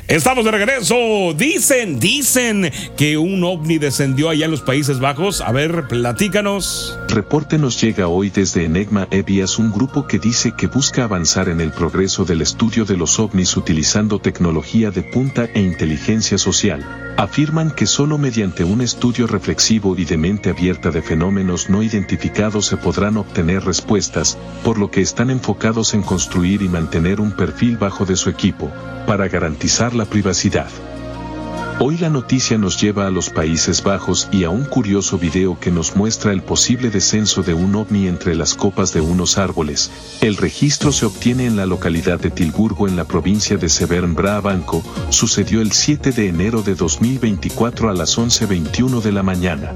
Estamos 0.08 0.44
de 0.44 0.52
regreso. 0.52 1.34
Dicen, 1.36 1.98
dicen 1.98 2.70
que 2.96 3.18
un 3.18 3.42
ovni 3.42 3.78
descendió 3.78 4.28
allá 4.28 4.44
en 4.44 4.52
los 4.52 4.60
Países 4.60 5.00
Bajos. 5.00 5.40
A 5.40 5.50
ver, 5.50 5.88
platícanos. 5.88 6.96
Reporte 7.08 7.58
nos 7.58 7.80
llega 7.80 8.06
hoy 8.06 8.30
desde 8.30 8.64
Enigma 8.64 9.08
Evias, 9.10 9.58
un 9.58 9.72
grupo 9.72 10.06
que 10.06 10.20
dice 10.20 10.54
que 10.56 10.68
busca 10.68 11.02
avanzar 11.02 11.48
en 11.48 11.60
el 11.60 11.72
progreso 11.72 12.24
del 12.24 12.40
estudio 12.40 12.84
de 12.84 12.96
los 12.96 13.18
ovnis 13.18 13.56
utilizando 13.56 14.20
tecnología 14.20 14.92
de 14.92 15.02
punta 15.02 15.48
e 15.54 15.60
inteligencia 15.60 16.38
social. 16.38 16.84
Afirman 17.18 17.70
que 17.70 17.86
solo 17.86 18.18
mediante 18.18 18.62
un 18.62 18.82
estudio 18.82 19.26
reflexivo 19.26 19.96
y 19.96 20.04
de 20.04 20.18
mente 20.18 20.50
abierta 20.50 20.90
de 20.90 21.00
fenómenos 21.00 21.70
no 21.70 21.82
identificados 21.82 22.66
se 22.66 22.76
podrán 22.76 23.16
obtener 23.16 23.64
respuestas, 23.64 24.36
por 24.62 24.78
lo 24.78 24.90
que 24.90 25.00
están 25.00 25.30
enfocados 25.30 25.94
en 25.94 26.02
construir 26.02 26.60
y 26.60 26.68
mantener 26.68 27.20
un 27.20 27.32
perfil 27.32 27.78
bajo 27.78 28.04
de 28.04 28.16
su 28.16 28.28
equipo, 28.28 28.70
para 29.06 29.28
garantizar 29.28 29.94
la 29.96 30.04
privacidad. 30.04 30.68
Hoy 31.78 31.98
la 31.98 32.08
noticia 32.08 32.56
nos 32.56 32.80
lleva 32.80 33.06
a 33.06 33.10
los 33.10 33.28
Países 33.28 33.82
Bajos 33.82 34.28
y 34.32 34.44
a 34.44 34.50
un 34.50 34.64
curioso 34.64 35.18
video 35.18 35.60
que 35.60 35.70
nos 35.70 35.94
muestra 35.94 36.32
el 36.32 36.42
posible 36.42 36.88
descenso 36.88 37.42
de 37.42 37.52
un 37.52 37.74
ovni 37.74 38.06
entre 38.06 38.34
las 38.34 38.54
copas 38.54 38.94
de 38.94 39.02
unos 39.02 39.36
árboles. 39.36 39.90
El 40.22 40.38
registro 40.38 40.90
se 40.90 41.04
obtiene 41.04 41.44
en 41.44 41.56
la 41.56 41.66
localidad 41.66 42.18
de 42.18 42.30
Tilburgo 42.30 42.88
en 42.88 42.96
la 42.96 43.04
provincia 43.04 43.58
de 43.58 43.68
Severn 43.68 44.14
Brabanco. 44.14 44.82
Sucedió 45.10 45.60
el 45.60 45.72
7 45.72 46.12
de 46.12 46.28
enero 46.28 46.62
de 46.62 46.74
2024 46.74 47.90
a 47.90 47.92
las 47.92 48.16
11.21 48.16 49.02
de 49.02 49.12
la 49.12 49.22
mañana. 49.22 49.74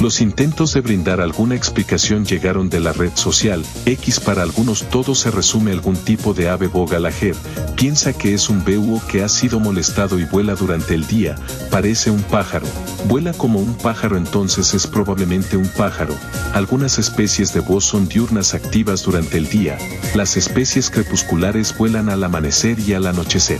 Los 0.00 0.20
intentos 0.20 0.74
de 0.74 0.80
brindar 0.80 1.20
alguna 1.20 1.56
explicación 1.56 2.24
llegaron 2.24 2.70
de 2.70 2.78
la 2.78 2.92
red 2.92 3.10
social, 3.14 3.64
X 3.84 4.20
para 4.20 4.42
algunos 4.42 4.84
todo 4.90 5.16
se 5.16 5.32
resume 5.32 5.72
algún 5.72 5.96
tipo 5.96 6.34
de 6.34 6.48
ave 6.48 6.68
bogalajer, 6.68 7.34
piensa 7.74 8.12
que 8.12 8.32
es 8.32 8.48
un 8.48 8.64
búho 8.64 9.02
que 9.08 9.24
ha 9.24 9.28
sido 9.28 9.58
molestado 9.58 10.20
y 10.20 10.24
vuela 10.24 10.54
durante 10.54 10.94
el 10.94 11.04
día, 11.08 11.34
parece 11.68 12.12
un 12.12 12.22
pájaro, 12.22 12.66
vuela 13.08 13.32
como 13.32 13.58
un 13.58 13.74
pájaro 13.74 14.16
entonces 14.16 14.72
es 14.72 14.86
probablemente 14.86 15.56
un 15.56 15.66
pájaro, 15.66 16.14
algunas 16.54 17.00
especies 17.00 17.52
de 17.52 17.58
voz 17.58 17.84
son 17.84 18.08
diurnas 18.08 18.54
activas 18.54 19.02
durante 19.02 19.36
el 19.36 19.48
día, 19.48 19.78
las 20.14 20.36
especies 20.36 20.90
crepusculares 20.90 21.76
vuelan 21.76 22.08
al 22.08 22.22
amanecer 22.22 22.78
y 22.78 22.92
al 22.92 23.06
anochecer. 23.06 23.58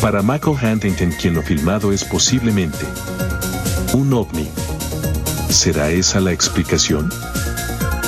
Para 0.00 0.22
Michael 0.22 0.56
Huntington 0.60 1.12
quien 1.12 1.34
lo 1.34 1.42
filmado 1.42 1.92
es 1.92 2.04
posiblemente 2.04 2.84
un 3.92 4.12
ovni. 4.12 4.48
¿Será 5.50 5.90
esa 5.90 6.20
la 6.20 6.30
explicación? 6.30 7.10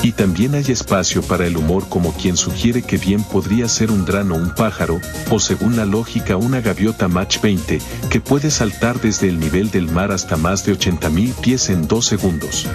Y 0.03 0.13
también 0.13 0.55
hay 0.55 0.65
espacio 0.69 1.23
para 1.23 1.45
el 1.45 1.57
humor 1.57 1.89
como 1.89 2.13
quien 2.13 2.37
sugiere 2.37 2.83
que 2.83 2.99
bien 2.99 3.25
podría 3.25 3.69
ser 3.69 3.91
un 3.91 4.05
drano 4.05 4.37
un 4.37 4.55
pájaro, 4.55 5.01
o 5.29 5.41
según 5.41 5.77
la 5.77 5.85
lógica 5.85 6.37
una 6.37 6.61
gaviota 6.61 7.09
Mach 7.09 7.41
20, 7.41 7.81
que 8.11 8.21
puede 8.21 8.51
saltar 8.51 9.01
desde 9.01 9.29
el 9.29 9.41
nivel 9.41 9.73
del 9.73 9.89
mar 9.89 10.13
hasta 10.13 10.37
más 10.37 10.65
de 10.65 10.79
80.000 10.79 11.35
pies 11.41 11.69
en 11.69 11.89
dos 11.89 12.07
segundos. 12.07 12.67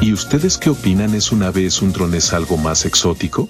¿Y 0.00 0.12
ustedes 0.12 0.58
qué 0.58 0.70
opinan? 0.70 1.14
¿Es 1.14 1.30
un 1.30 1.44
ave, 1.44 1.64
es 1.64 1.80
un 1.80 1.92
dron, 1.92 2.14
es 2.14 2.32
algo 2.32 2.56
más 2.56 2.84
exótico? 2.84 3.48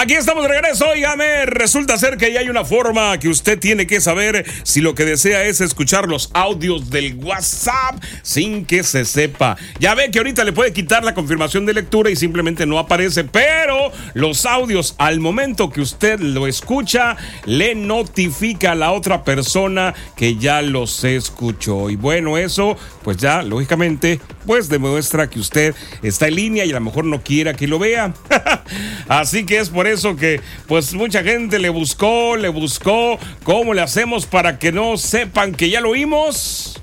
Aquí 0.00 0.14
estamos 0.14 0.44
de 0.44 0.50
regreso, 0.50 0.90
oígame, 0.90 1.44
resulta 1.46 1.98
ser 1.98 2.18
que 2.18 2.32
ya 2.32 2.38
hay 2.38 2.48
una 2.48 2.64
forma 2.64 3.18
que 3.18 3.28
usted 3.28 3.58
tiene 3.58 3.88
que 3.88 4.00
saber 4.00 4.46
si 4.62 4.80
lo 4.80 4.94
que 4.94 5.04
desea 5.04 5.42
es 5.42 5.60
escuchar 5.60 6.06
los 6.06 6.30
audios 6.34 6.88
del 6.88 7.16
WhatsApp 7.16 8.00
sin 8.22 8.64
que 8.64 8.84
se 8.84 9.04
sepa. 9.04 9.56
Ya 9.80 9.96
ve 9.96 10.12
que 10.12 10.18
ahorita 10.18 10.44
le 10.44 10.52
puede 10.52 10.72
quitar 10.72 11.02
la 11.02 11.14
confirmación 11.14 11.66
de 11.66 11.74
lectura 11.74 12.10
y 12.10 12.14
simplemente 12.14 12.64
no 12.64 12.78
aparece, 12.78 13.24
pero 13.24 13.90
los 14.14 14.46
audios 14.46 14.94
al 14.98 15.18
momento 15.18 15.68
que 15.68 15.80
usted 15.80 16.20
lo 16.20 16.46
escucha 16.46 17.16
le 17.44 17.74
notifica 17.74 18.70
a 18.70 18.76
la 18.76 18.92
otra 18.92 19.24
persona 19.24 19.94
que 20.14 20.36
ya 20.36 20.62
los 20.62 21.02
escuchó. 21.02 21.90
Y 21.90 21.96
bueno, 21.96 22.38
eso 22.38 22.76
pues 23.02 23.16
ya 23.16 23.42
lógicamente 23.42 24.20
pues 24.48 24.70
demuestra 24.70 25.28
que 25.28 25.38
usted 25.40 25.74
está 26.02 26.26
en 26.28 26.36
línea 26.36 26.64
y 26.64 26.70
a 26.70 26.74
lo 26.76 26.80
mejor 26.80 27.04
no 27.04 27.22
quiera 27.22 27.52
que 27.52 27.66
lo 27.66 27.78
vea. 27.78 28.14
Así 29.06 29.44
que 29.44 29.58
es 29.58 29.68
por 29.68 29.86
eso 29.86 30.16
que 30.16 30.40
pues 30.66 30.94
mucha 30.94 31.22
gente 31.22 31.58
le 31.58 31.68
buscó, 31.68 32.34
le 32.38 32.48
buscó 32.48 33.18
cómo 33.44 33.74
le 33.74 33.82
hacemos 33.82 34.24
para 34.24 34.58
que 34.58 34.72
no 34.72 34.96
sepan 34.96 35.52
que 35.52 35.68
ya 35.68 35.82
lo 35.82 35.90
oímos. 35.90 36.80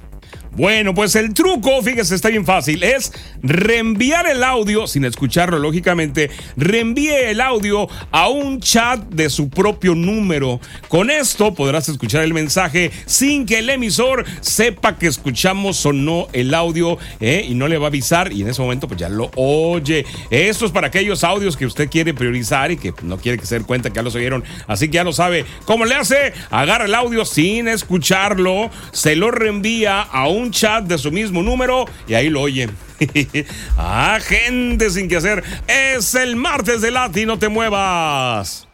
Bueno, 0.56 0.94
pues 0.94 1.16
el 1.18 1.34
truco, 1.34 1.82
fíjese, 1.82 2.16
está 2.16 2.30
bien 2.30 2.46
fácil, 2.46 2.82
es 2.82 3.12
reenviar 3.44 4.26
el 4.26 4.42
audio, 4.42 4.88
sin 4.88 5.04
escucharlo 5.04 5.60
lógicamente, 5.60 6.32
reenvíe 6.56 7.30
el 7.30 7.42
audio 7.42 7.90
a 8.12 8.30
un 8.30 8.62
chat 8.62 9.02
de 9.10 9.30
su 9.30 9.50
propio 9.50 9.96
número. 9.96 10.62
Con 10.88 11.10
esto 11.10 11.54
podrás 11.54 11.90
escuchar 11.90 12.24
el 12.24 12.34
mensaje 12.34 12.92
sin 13.06 13.46
que 13.46 13.60
el 13.60 13.70
emisor 13.70 14.24
sepa 14.40 14.98
que 14.98 15.08
escuchamos 15.08 15.86
o 15.86 15.92
no 15.92 16.30
el 16.32 16.54
audio 16.54 17.00
¿eh? 17.20 17.46
y 17.46 17.54
no 17.54 17.68
le 17.68 17.78
va 17.78 17.88
a 17.88 17.90
avisar 17.90 18.32
y 18.32 18.42
en 18.42 18.48
ese 18.48 18.62
momento 18.62 18.88
pues 18.88 18.98
ya 18.98 19.10
lo 19.10 19.32
oye. 19.36 20.06
Esto 20.30 20.66
es 20.66 20.72
para 20.72 20.88
aquellos 20.88 21.26
audios 21.26 21.58
que 21.58 21.66
usted 21.66 21.90
quiere 21.90 22.14
priorizar 22.14 22.72
y 22.72 22.78
que 22.78 22.94
no 23.04 23.18
quiere 23.18 23.38
que 23.38 23.46
se 23.46 23.56
den 23.56 23.66
cuenta 23.66 23.90
que 23.90 23.98
ya 23.98 24.04
los 24.04 24.16
oyeron. 24.16 24.46
Así 24.68 24.88
que 24.88 24.94
ya 24.94 25.04
lo 25.04 25.12
sabe. 25.12 25.44
¿Cómo 25.66 25.84
le 25.84 25.96
hace? 25.96 26.32
Agarra 26.50 26.86
el 26.86 26.96
audio 26.96 27.26
sin 27.26 27.68
escucharlo, 27.68 28.70
se 28.94 29.18
lo 29.18 29.32
reenvía 29.32 30.02
a 30.02 30.30
un 30.30 30.45
chat 30.52 30.86
de 30.86 30.98
su 30.98 31.12
mismo 31.12 31.44
número 31.44 31.86
y 32.08 32.14
ahí 32.14 32.30
lo 32.30 32.42
oye. 32.42 32.70
ah, 33.78 34.20
gente 34.22 34.90
sin 34.90 35.08
que 35.08 35.18
hacer. 35.18 35.44
Es 35.68 36.16
el 36.16 36.36
martes 36.36 36.82
de 36.82 36.92
Lati, 36.92 37.26
no 37.26 37.40
te 37.40 37.50
muevas. 37.50 38.65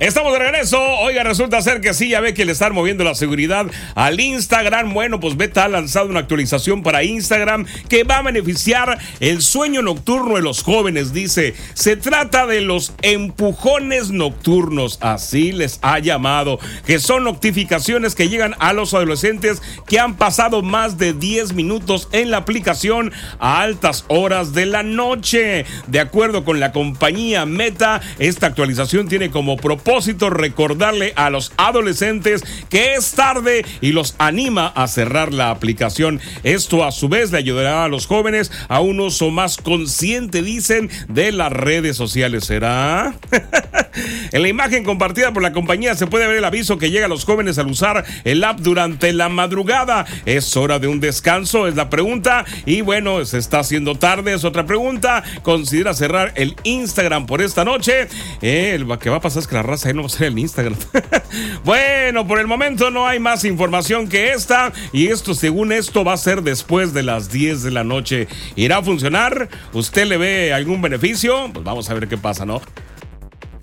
Estamos 0.00 0.32
de 0.32 0.40
regreso. 0.40 0.82
Oiga, 0.82 1.22
resulta 1.22 1.62
ser 1.62 1.80
que 1.80 1.94
sí, 1.94 2.08
ya 2.08 2.18
ve 2.18 2.34
que 2.34 2.44
le 2.44 2.50
están 2.50 2.74
moviendo 2.74 3.04
la 3.04 3.14
seguridad 3.14 3.66
al 3.94 4.18
Instagram. 4.18 4.92
Bueno, 4.92 5.20
pues 5.20 5.36
Beta 5.36 5.62
ha 5.62 5.68
lanzado 5.68 6.08
una 6.08 6.18
actualización 6.18 6.82
para 6.82 7.04
Instagram 7.04 7.64
que 7.88 8.02
va 8.02 8.18
a 8.18 8.22
beneficiar 8.22 8.98
el 9.20 9.40
sueño 9.40 9.82
nocturno 9.82 10.34
de 10.34 10.42
los 10.42 10.64
jóvenes. 10.64 11.12
Dice, 11.12 11.54
se 11.74 11.94
trata 11.94 12.44
de 12.48 12.60
los 12.60 12.92
empujones 13.02 14.10
nocturnos, 14.10 14.98
así 15.00 15.52
les 15.52 15.78
ha 15.80 16.00
llamado, 16.00 16.58
que 16.84 16.98
son 16.98 17.22
notificaciones 17.22 18.16
que 18.16 18.28
llegan 18.28 18.56
a 18.58 18.72
los 18.72 18.94
adolescentes 18.94 19.62
que 19.86 20.00
han 20.00 20.16
pasado 20.16 20.62
más 20.62 20.98
de 20.98 21.12
10 21.12 21.52
minutos 21.52 22.08
en 22.10 22.32
la 22.32 22.38
aplicación 22.38 23.12
a 23.38 23.60
altas 23.60 24.06
horas 24.08 24.54
de 24.54 24.66
la 24.66 24.82
noche. 24.82 25.66
De 25.86 26.00
acuerdo 26.00 26.44
con 26.44 26.58
la 26.58 26.72
compañía 26.72 27.46
Meta, 27.46 28.00
esta 28.18 28.48
actualización 28.48 29.06
tiene 29.06 29.30
como 29.30 29.56
propósito 29.56 29.83
recordarle 30.30 31.12
a 31.16 31.30
los 31.30 31.52
adolescentes 31.56 32.42
que 32.68 32.94
es 32.94 33.12
tarde 33.12 33.64
y 33.80 33.92
los 33.92 34.14
anima 34.18 34.66
a 34.68 34.86
cerrar 34.88 35.32
la 35.32 35.50
aplicación. 35.50 36.20
Esto 36.42 36.84
a 36.84 36.92
su 36.92 37.08
vez 37.08 37.32
le 37.32 37.38
ayudará 37.38 37.84
a 37.84 37.88
los 37.88 38.06
jóvenes 38.06 38.50
a 38.68 38.80
un 38.80 39.00
uso 39.00 39.30
más 39.30 39.56
consciente, 39.56 40.42
dicen, 40.42 40.90
de 41.08 41.32
las 41.32 41.52
redes 41.52 41.96
sociales. 41.96 42.44
¿Será? 42.44 43.14
en 44.32 44.42
la 44.42 44.48
imagen 44.48 44.84
compartida 44.84 45.32
por 45.32 45.42
la 45.42 45.52
compañía 45.52 45.94
se 45.94 46.06
puede 46.06 46.26
ver 46.26 46.38
el 46.38 46.44
aviso 46.44 46.78
que 46.78 46.90
llega 46.90 47.06
a 47.06 47.08
los 47.08 47.24
jóvenes 47.24 47.58
al 47.58 47.68
usar 47.68 48.04
el 48.24 48.42
app 48.44 48.60
durante 48.60 49.12
la 49.12 49.28
madrugada. 49.28 50.06
¿Es 50.26 50.56
hora 50.56 50.78
de 50.78 50.88
un 50.88 51.00
descanso? 51.00 51.66
Es 51.66 51.76
la 51.76 51.90
pregunta. 51.90 52.44
Y 52.66 52.80
bueno, 52.80 53.24
se 53.24 53.38
está 53.38 53.60
haciendo 53.60 53.94
tarde, 53.94 54.34
es 54.34 54.44
otra 54.44 54.66
pregunta. 54.66 55.22
Considera 55.42 55.94
cerrar 55.94 56.32
el 56.36 56.56
Instagram 56.64 57.26
por 57.26 57.42
esta 57.42 57.64
noche. 57.64 58.08
Eh, 58.42 58.78
lo 58.84 58.98
que 58.98 59.10
va 59.10 59.16
a 59.16 59.20
pasar 59.20 59.42
es 59.42 59.48
que 59.48 59.54
la 59.54 59.62
raza 59.74 59.88
ahí 59.88 59.94
no 59.94 60.02
va 60.02 60.06
a 60.06 60.10
ser 60.10 60.28
el 60.28 60.38
Instagram. 60.38 60.76
bueno, 61.64 62.26
por 62.26 62.38
el 62.38 62.46
momento 62.46 62.90
no 62.90 63.06
hay 63.06 63.18
más 63.18 63.44
información 63.44 64.08
que 64.08 64.32
esta. 64.32 64.72
Y 64.92 65.08
esto, 65.08 65.34
según 65.34 65.72
esto, 65.72 66.04
va 66.04 66.14
a 66.14 66.16
ser 66.16 66.42
después 66.42 66.94
de 66.94 67.02
las 67.02 67.30
10 67.30 67.62
de 67.62 67.70
la 67.70 67.84
noche. 67.84 68.28
¿Irá 68.56 68.78
a 68.78 68.82
funcionar? 68.82 69.48
¿Usted 69.72 70.06
le 70.06 70.16
ve 70.16 70.52
algún 70.52 70.80
beneficio? 70.82 71.50
Pues 71.52 71.64
vamos 71.64 71.90
a 71.90 71.94
ver 71.94 72.08
qué 72.08 72.16
pasa, 72.16 72.44
¿no? 72.44 72.60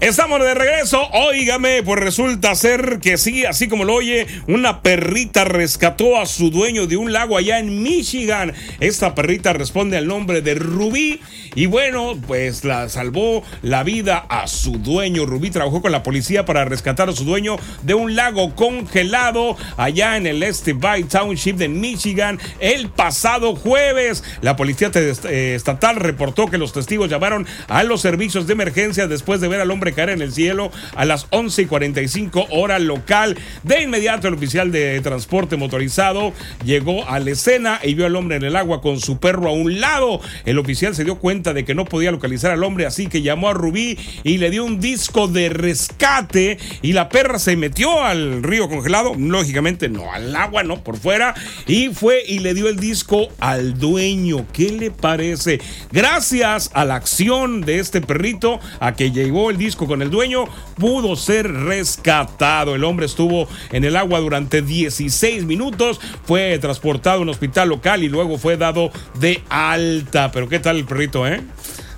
Estamos 0.02 0.40
de 0.40 0.56
regreso. 0.56 1.00
Óigame, 1.12 1.84
pues 1.84 2.00
resulta 2.00 2.56
ser 2.56 2.98
que 3.04 3.20
sí, 3.20 3.46
así 3.46 3.68
como 3.68 3.86
lo 3.86 3.94
oye, 3.94 4.26
una 4.48 4.82
perrita 4.82 5.44
rescató 5.44 6.20
a 6.20 6.26
su 6.26 6.50
dueño 6.50 6.88
de 6.88 6.98
un 6.98 7.14
lago 7.14 7.38
allá 7.38 7.60
en 7.60 7.84
Michigan. 7.84 8.52
Esta 8.80 9.14
perrita 9.14 9.54
responde 9.54 9.98
al 9.98 10.08
nombre 10.08 10.42
de 10.42 10.56
Rubí 10.56 11.20
y 11.54 11.68
bueno, 11.68 12.18
pues 12.26 12.64
la 12.64 12.90
salvó 12.90 13.44
la 13.62 13.84
vida 13.84 14.26
a 14.28 14.48
su 14.48 14.80
dueño. 14.80 15.28
Rubí 15.28 15.52
trabajó 15.52 15.84
con 15.84 15.92
la 15.92 16.02
policía 16.02 16.46
para 16.46 16.66
rescatar 16.66 17.08
a 17.08 17.14
su 17.14 17.24
dueño 17.24 17.58
de 17.84 17.94
un 17.94 18.16
lago 18.16 18.56
congelado 18.56 19.56
allá 19.78 20.18
en 20.18 20.26
el 20.26 20.42
Este 20.42 20.74
Bay 20.74 21.04
Township 21.04 21.58
de 21.58 21.68
Michigan 21.68 22.40
el 22.60 22.90
pasado 22.90 23.56
jueves. 23.56 24.24
La 24.42 24.56
policía 24.56 24.90
eh, 24.96 25.54
estatal 25.56 25.98
reportó 25.98 26.48
que 26.48 26.58
los 26.58 26.74
testigos 26.74 27.08
llamaron 27.08 27.46
a 27.68 27.84
los 27.84 28.02
servicios 28.02 28.48
de 28.48 28.54
emergencia 28.54 29.06
después 29.06 29.42
de 29.42 29.48
ver 29.48 29.62
al 29.62 29.70
hombre 29.70 29.91
caer 29.94 30.10
en 30.10 30.22
el 30.22 30.32
cielo 30.32 30.72
a 30.96 31.06
las 31.06 31.28
11 31.30 31.64
y 31.64 31.66
45 31.66 32.48
hora 32.52 32.80
local. 32.80 33.38
De 33.64 33.82
inmediato 33.82 34.28
el 34.28 34.34
oficial 34.34 34.72
de 34.72 35.00
transporte 35.02 35.58
motorizado 35.58 36.34
llegó 36.66 37.08
a 37.08 37.20
la 37.20 37.32
escena 37.32 37.80
y 37.84 37.94
vio 37.94 38.06
al 38.06 38.16
hombre 38.16 38.38
en 38.38 38.44
el 38.44 38.56
agua 38.56 38.82
con 38.82 39.00
su 39.00 39.20
perro 39.20 39.50
a 39.50 39.54
un 39.54 39.80
lado. 39.80 40.22
El 40.46 40.60
oficial 40.60 40.96
se 40.96 41.04
dio 41.04 41.16
cuenta 41.20 41.54
de 41.54 41.66
que 41.66 41.76
no 41.76 41.86
podía 41.86 42.12
localizar 42.12 42.52
al 42.52 42.64
hombre, 42.64 42.86
así 42.86 43.08
que 43.08 43.22
llamó 43.22 43.50
a 43.50 43.54
Rubí 43.54 43.98
y 44.24 44.38
le 44.38 44.50
dio 44.50 44.64
un 44.64 44.80
disco 44.80 45.28
de 45.28 45.50
rescate 45.50 46.58
y 46.82 46.94
la 46.94 47.10
perra 47.10 47.40
se 47.40 47.56
metió 47.56 48.04
al 48.04 48.44
río 48.44 48.70
congelado, 48.70 49.14
lógicamente 49.18 49.90
no 49.90 50.12
al 50.12 50.36
agua, 50.36 50.64
no 50.64 50.84
por 50.84 50.98
fuera, 50.98 51.34
y 51.68 51.90
fue 51.90 52.24
y 52.28 52.40
le 52.40 52.54
dio 52.54 52.68
el 52.68 52.78
disco 52.78 53.28
al 53.40 53.78
dueño. 53.78 54.46
¿Qué 54.54 54.72
le 54.72 54.92
parece? 54.92 55.60
Gracias 55.92 56.72
a 56.74 56.86
la 56.86 56.96
acción 56.96 57.62
de 57.62 57.80
este 57.80 58.02
perrito, 58.02 58.60
a 58.80 58.94
que 58.94 59.12
llegó 59.12 59.50
el 59.50 59.58
disco 59.58 59.81
con 59.88 60.02
el 60.02 60.10
dueño, 60.10 60.46
pudo 60.78 61.16
ser 61.16 61.52
rescatado. 61.52 62.76
El 62.76 62.84
hombre 62.84 63.06
estuvo 63.06 63.48
en 63.72 63.84
el 63.84 63.96
agua 63.96 64.20
durante 64.20 64.62
16 64.62 65.46
minutos, 65.46 66.00
fue 66.26 66.58
transportado 66.60 67.20
a 67.20 67.22
un 67.22 67.30
hospital 67.30 67.70
local 67.70 68.04
y 68.04 68.10
luego 68.10 68.38
fue 68.38 68.58
dado 68.58 68.92
de 69.20 69.44
alta. 69.50 70.32
Pero 70.32 70.50
¿qué 70.50 70.60
tal 70.60 70.78
el 70.78 70.86
perrito, 70.86 71.28
eh? 71.28 71.42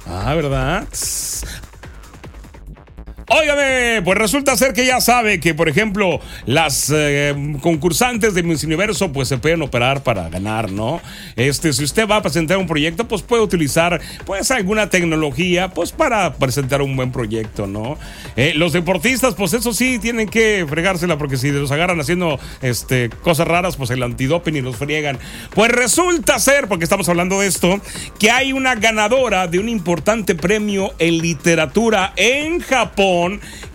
Ah, 0.06 0.34
¿verdad? 0.36 0.88
Óigame, 3.36 4.04
pues 4.04 4.16
resulta 4.20 4.56
ser 4.56 4.74
que 4.74 4.86
ya 4.86 5.02
sabe 5.02 5.40
que, 5.40 5.56
por 5.56 5.68
ejemplo, 5.68 6.20
las 6.46 6.92
eh, 6.94 7.34
concursantes 7.62 8.36
de 8.36 8.44
Miss 8.44 8.64
Universo, 8.64 9.12
pues 9.12 9.28
se 9.28 9.40
pueden 9.40 9.64
operar 9.64 10.04
para 10.04 10.30
ganar, 10.30 10.72
¿no? 10.72 11.02
Este, 11.36 11.74
si 11.74 11.84
usted 11.84 12.08
va 12.08 12.18
a 12.18 12.22
presentar 12.22 12.58
un 12.58 12.68
proyecto, 12.68 13.08
pues 13.08 13.24
puede 13.24 13.42
utilizar, 13.42 14.00
pues, 14.28 14.52
alguna 14.52 14.92
tecnología, 14.92 15.70
pues, 15.70 15.92
para 15.92 16.36
presentar 16.36 16.84
un 16.84 16.96
buen 16.96 17.12
proyecto, 17.12 17.66
¿no? 17.66 17.98
Eh, 18.36 18.54
los 18.56 18.72
deportistas, 18.72 19.34
pues, 19.34 19.54
eso 19.54 19.74
sí, 19.74 19.98
tienen 19.98 20.30
que 20.30 20.64
fregársela, 20.70 21.18
porque 21.18 21.38
si 21.38 21.50
los 21.50 21.72
agarran 21.72 22.00
haciendo, 22.00 22.40
este, 22.62 23.10
cosas 23.24 23.48
raras, 23.48 23.78
pues 23.78 23.90
el 23.90 24.04
antidoping 24.04 24.58
y 24.58 24.62
los 24.62 24.76
friegan. 24.76 25.18
Pues 25.56 25.72
resulta 25.72 26.38
ser, 26.38 26.68
porque 26.68 26.84
estamos 26.84 27.10
hablando 27.10 27.40
de 27.40 27.48
esto, 27.48 27.82
que 28.20 28.30
hay 28.30 28.54
una 28.54 28.76
ganadora 28.76 29.48
de 29.48 29.58
un 29.58 29.70
importante 29.70 30.36
premio 30.36 30.94
en 31.00 31.18
literatura 31.18 32.14
en 32.16 32.60
Japón 32.60 33.23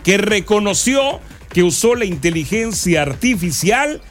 que 0.03 0.17
reconoció 0.17 1.19
que 1.53 1.63
usó 1.63 1.95
la 1.95 2.05
inteligencia 2.05 3.01
artificial 3.01 4.01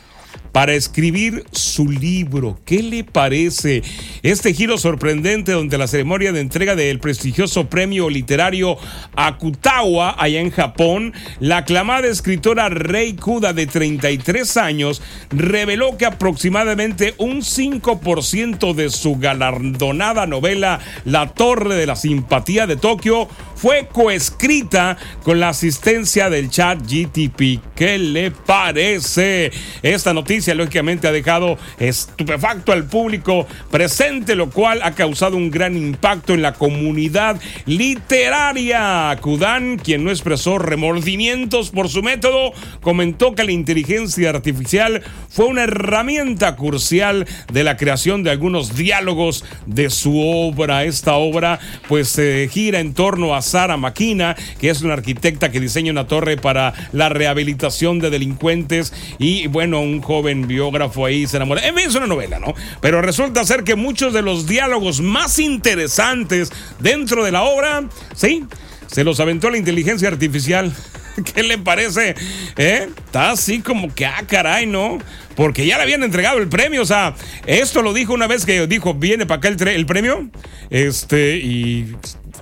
para 0.52 0.74
escribir 0.74 1.44
su 1.52 1.88
libro. 1.88 2.58
¿Qué 2.64 2.82
le 2.82 3.04
parece? 3.04 3.82
Este 4.22 4.54
giro 4.54 4.78
sorprendente 4.78 5.52
donde 5.52 5.78
la 5.78 5.86
ceremonia 5.86 6.32
de 6.32 6.40
entrega 6.40 6.76
del 6.76 6.98
prestigioso 6.98 7.68
premio 7.68 8.10
literario 8.10 8.76
Akutawa, 9.16 10.14
allá 10.18 10.40
en 10.40 10.50
Japón, 10.50 11.12
la 11.40 11.58
aclamada 11.58 12.08
escritora 12.08 12.68
Rei 12.68 13.14
Kuda 13.14 13.52
de 13.52 13.66
33 13.66 14.56
años 14.56 15.02
reveló 15.30 15.96
que 15.96 16.06
aproximadamente 16.06 17.14
un 17.18 17.42
5% 17.42 18.74
de 18.74 18.90
su 18.90 19.16
galardonada 19.16 20.26
novela 20.26 20.80
La 21.04 21.28
Torre 21.28 21.76
de 21.76 21.86
la 21.86 21.96
Simpatía 21.96 22.66
de 22.66 22.76
Tokio 22.76 23.28
fue 23.54 23.88
coescrita 23.92 24.96
con 25.24 25.40
la 25.40 25.48
asistencia 25.48 26.30
del 26.30 26.48
chat 26.48 26.80
GTP. 26.80 27.60
¿Qué 27.74 27.98
le 27.98 28.30
parece? 28.30 29.50
Esta 29.82 30.14
noticia 30.14 30.37
lógicamente 30.46 31.08
ha 31.08 31.12
dejado 31.12 31.58
estupefacto 31.78 32.72
al 32.72 32.84
público 32.84 33.46
presente, 33.70 34.34
lo 34.34 34.50
cual 34.50 34.80
ha 34.82 34.92
causado 34.92 35.36
un 35.36 35.50
gran 35.50 35.76
impacto 35.76 36.34
en 36.34 36.42
la 36.42 36.54
comunidad 36.54 37.40
literaria. 37.66 39.16
Kudan, 39.20 39.78
quien 39.78 40.04
no 40.04 40.10
expresó 40.10 40.58
remordimientos 40.58 41.70
por 41.70 41.88
su 41.88 42.02
método, 42.02 42.52
comentó 42.80 43.34
que 43.34 43.44
la 43.44 43.52
inteligencia 43.52 44.30
artificial 44.30 45.02
fue 45.28 45.46
una 45.46 45.64
herramienta 45.64 46.56
crucial 46.56 47.26
de 47.52 47.64
la 47.64 47.76
creación 47.76 48.22
de 48.22 48.30
algunos 48.30 48.76
diálogos 48.76 49.44
de 49.66 49.90
su 49.90 50.20
obra. 50.20 50.84
Esta 50.84 51.14
obra 51.14 51.58
pues 51.88 52.08
se 52.08 52.48
gira 52.50 52.80
en 52.80 52.94
torno 52.94 53.34
a 53.34 53.42
Sara 53.42 53.76
Maquina, 53.76 54.36
que 54.60 54.70
es 54.70 54.82
una 54.82 54.94
arquitecta 54.94 55.50
que 55.50 55.60
diseña 55.60 55.92
una 55.92 56.06
torre 56.06 56.36
para 56.36 56.74
la 56.92 57.08
rehabilitación 57.08 57.98
de 57.98 58.10
delincuentes 58.10 58.92
y 59.18 59.46
bueno, 59.46 59.80
un 59.80 60.00
joven 60.00 60.27
biógrafo 60.34 61.06
ahí 61.06 61.26
se 61.26 61.36
enamora. 61.36 61.66
En 61.66 61.74
fin, 61.74 61.88
es 61.88 61.94
una 61.94 62.06
novela, 62.06 62.38
¿no? 62.38 62.54
Pero 62.80 63.02
resulta 63.02 63.44
ser 63.44 63.64
que 63.64 63.74
muchos 63.74 64.12
de 64.12 64.22
los 64.22 64.46
diálogos 64.46 65.00
más 65.00 65.38
interesantes 65.38 66.50
dentro 66.78 67.24
de 67.24 67.32
la 67.32 67.42
obra, 67.42 67.84
sí, 68.14 68.44
se 68.86 69.04
los 69.04 69.20
aventó 69.20 69.50
la 69.50 69.58
inteligencia 69.58 70.08
artificial. 70.08 70.72
¿Qué 71.34 71.42
le 71.42 71.58
parece? 71.58 72.14
¿Eh? 72.56 72.88
Está 73.04 73.30
así 73.30 73.60
como 73.60 73.94
que, 73.94 74.06
ah, 74.06 74.22
caray, 74.26 74.66
¿no? 74.66 74.98
Porque 75.34 75.66
ya 75.66 75.76
le 75.76 75.82
habían 75.82 76.02
entregado 76.02 76.38
el 76.38 76.48
premio. 76.48 76.82
O 76.82 76.86
sea, 76.86 77.14
esto 77.46 77.82
lo 77.82 77.92
dijo 77.92 78.12
una 78.12 78.26
vez 78.26 78.44
que 78.44 78.66
dijo, 78.66 78.94
viene 78.94 79.26
para 79.26 79.38
acá 79.38 79.48
el, 79.48 79.68
el 79.68 79.86
premio. 79.86 80.30
Este, 80.70 81.36
y 81.38 81.94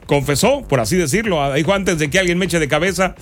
confesó, 0.06 0.62
por 0.62 0.80
así 0.80 0.96
decirlo, 0.96 1.52
dijo 1.54 1.72
antes 1.72 1.98
de 1.98 2.10
que 2.10 2.18
alguien 2.18 2.38
me 2.38 2.46
eche 2.46 2.58
de 2.58 2.68
cabeza. 2.68 3.14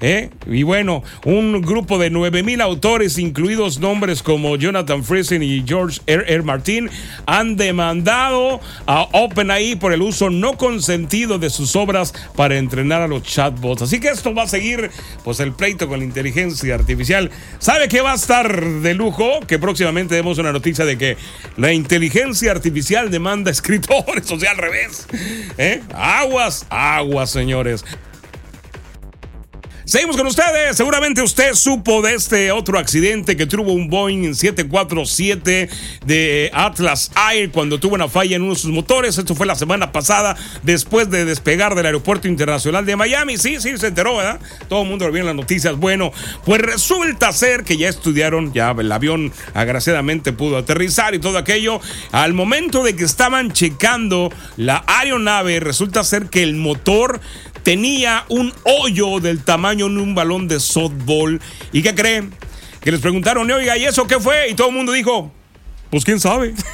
¿eh? 0.00 0.30
Y 0.46 0.62
bueno, 0.62 1.02
un 1.24 1.60
grupo 1.62 1.98
de 1.98 2.10
9000 2.10 2.60
autores, 2.60 3.18
incluidos 3.18 3.78
nombres 3.78 4.22
como 4.22 4.56
Jonathan 4.56 5.04
Friesen 5.04 5.42
y 5.42 5.62
George 5.66 6.00
R. 6.06 6.24
R. 6.26 6.42
Martin, 6.42 6.90
han 7.26 7.56
demandado 7.56 8.60
a 8.86 9.02
OpenAI 9.12 9.76
por 9.76 9.92
el 9.92 10.02
uso 10.02 10.30
no 10.30 10.56
consentido 10.56 11.38
de 11.38 11.50
sus 11.50 11.76
obras 11.76 12.14
para 12.36 12.56
entrenar 12.56 13.02
a 13.02 13.08
los 13.08 13.22
chatbots. 13.22 13.82
Así 13.82 14.00
que 14.00 14.08
esto 14.08 14.34
va 14.34 14.44
a 14.44 14.48
seguir, 14.48 14.90
pues, 15.24 15.40
el 15.40 15.52
pleito 15.52 15.88
con 15.88 16.00
la 16.00 16.04
inteligencia 16.04 16.74
artificial. 16.74 17.30
¿Sabe 17.58 17.88
qué 17.88 18.00
va 18.00 18.12
a 18.12 18.16
estar 18.16 18.64
de 18.64 18.94
lujo? 18.94 19.40
Que 19.46 19.58
próximamente 19.58 20.14
demos 20.14 20.38
una 20.38 20.52
noticia 20.52 20.84
de 20.84 20.96
que 20.96 21.16
la 21.56 21.72
inteligencia 21.72 22.50
artificial 22.50 23.10
demanda 23.10 23.50
escritores, 23.60 24.30
o 24.30 24.38
sea, 24.38 24.52
al 24.52 24.58
revés. 24.58 25.06
¿Eh? 25.58 25.82
Aguas, 26.30 26.64
aguas, 26.70 27.30
señores. 27.30 27.84
Seguimos 29.90 30.16
con 30.16 30.28
ustedes. 30.28 30.76
Seguramente 30.76 31.20
usted 31.20 31.52
supo 31.54 32.00
de 32.00 32.14
este 32.14 32.52
otro 32.52 32.78
accidente 32.78 33.36
que 33.36 33.44
tuvo 33.44 33.72
un 33.72 33.90
Boeing 33.90 34.34
747 34.34 35.68
de 36.06 36.48
Atlas 36.54 37.10
Air 37.32 37.50
cuando 37.50 37.80
tuvo 37.80 37.96
una 37.96 38.08
falla 38.08 38.36
en 38.36 38.42
uno 38.42 38.54
de 38.54 38.60
sus 38.60 38.70
motores. 38.70 39.18
Esto 39.18 39.34
fue 39.34 39.48
la 39.48 39.56
semana 39.56 39.90
pasada 39.90 40.36
después 40.62 41.10
de 41.10 41.24
despegar 41.24 41.74
del 41.74 41.86
Aeropuerto 41.86 42.28
Internacional 42.28 42.86
de 42.86 42.94
Miami. 42.94 43.36
Sí, 43.36 43.60
sí, 43.60 43.76
se 43.78 43.88
enteró, 43.88 44.18
¿verdad? 44.18 44.38
Todo 44.68 44.82
el 44.82 44.88
mundo 44.88 45.06
lo 45.06 45.12
vio 45.12 45.22
en 45.22 45.26
las 45.26 45.34
noticias. 45.34 45.76
Bueno, 45.76 46.12
pues 46.44 46.60
resulta 46.60 47.32
ser 47.32 47.64
que 47.64 47.76
ya 47.76 47.88
estudiaron, 47.88 48.52
ya 48.52 48.70
el 48.70 48.92
avión 48.92 49.32
agraciadamente 49.54 50.32
pudo 50.32 50.58
aterrizar 50.58 51.16
y 51.16 51.18
todo 51.18 51.36
aquello. 51.36 51.80
Al 52.12 52.32
momento 52.32 52.84
de 52.84 52.94
que 52.94 53.02
estaban 53.02 53.50
checando 53.50 54.30
la 54.56 54.84
aeronave, 54.86 55.58
resulta 55.58 56.04
ser 56.04 56.26
que 56.26 56.44
el 56.44 56.54
motor 56.54 57.20
tenía 57.62 58.24
un 58.28 58.52
hoyo 58.64 59.20
del 59.20 59.42
tamaño 59.42 59.88
de 59.88 59.98
un 59.98 60.14
balón 60.14 60.48
de 60.48 60.60
softball. 60.60 61.40
¿Y 61.72 61.82
qué 61.82 61.94
creen? 61.94 62.32
Que 62.80 62.92
les 62.92 63.00
preguntaron, 63.00 63.50
oiga, 63.50 63.76
¿y 63.76 63.84
eso 63.84 64.06
qué 64.06 64.18
fue? 64.18 64.48
Y 64.48 64.54
todo 64.54 64.68
el 64.68 64.74
mundo 64.74 64.92
dijo, 64.92 65.32
pues 65.90 66.04
quién 66.04 66.20
sabe. 66.20 66.54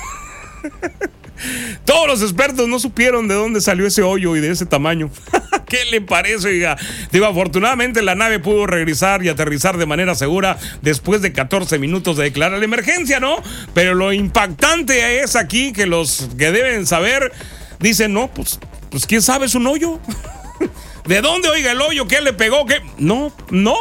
Todos 1.85 2.07
los 2.07 2.23
expertos 2.23 2.67
no 2.69 2.79
supieron 2.79 3.29
de 3.29 3.35
dónde 3.35 3.61
salió 3.61 3.87
ese 3.87 4.03
hoyo 4.03 4.37
y 4.37 4.41
de 4.41 4.51
ese 4.51 4.67
tamaño. 4.67 5.11
¿Qué 5.67 5.85
le 5.91 6.01
parece, 6.01 6.49
oiga? 6.49 6.77
Digo, 7.13 7.27
afortunadamente 7.27 8.03
la 8.03 8.15
nave 8.15 8.39
pudo 8.39 8.67
regresar 8.67 9.25
y 9.25 9.29
aterrizar 9.29 9.77
de 9.77 9.87
manera 9.87 10.15
segura 10.15 10.59
después 10.83 11.23
de 11.23 11.33
14 11.33 11.79
minutos 11.79 12.17
de 12.17 12.25
declarar 12.25 12.59
la 12.59 12.65
emergencia, 12.65 13.21
¿no? 13.21 13.37
Pero 13.75 13.95
lo 13.95 14.13
impactante 14.13 15.21
es 15.21 15.37
aquí 15.37 15.73
que 15.73 15.87
los 15.87 16.29
que 16.39 16.53
deben 16.53 16.87
saber 16.87 17.33
dicen, 17.81 18.13
no, 18.13 18.29
pues, 18.33 18.59
pues 18.91 19.07
quién 19.07 19.23
sabe, 19.23 19.47
es 19.47 19.55
un 19.55 19.67
hoyo. 19.67 20.01
¿De 21.07 21.21
dónde 21.21 21.49
oiga 21.49 21.73
el 21.73 21.81
hoyo? 21.81 22.07
¿Qué 22.07 22.21
le 22.21 22.33
pegó? 22.33 22.67
¿Qué? 22.67 22.83
No, 22.99 23.33
no. 23.51 23.77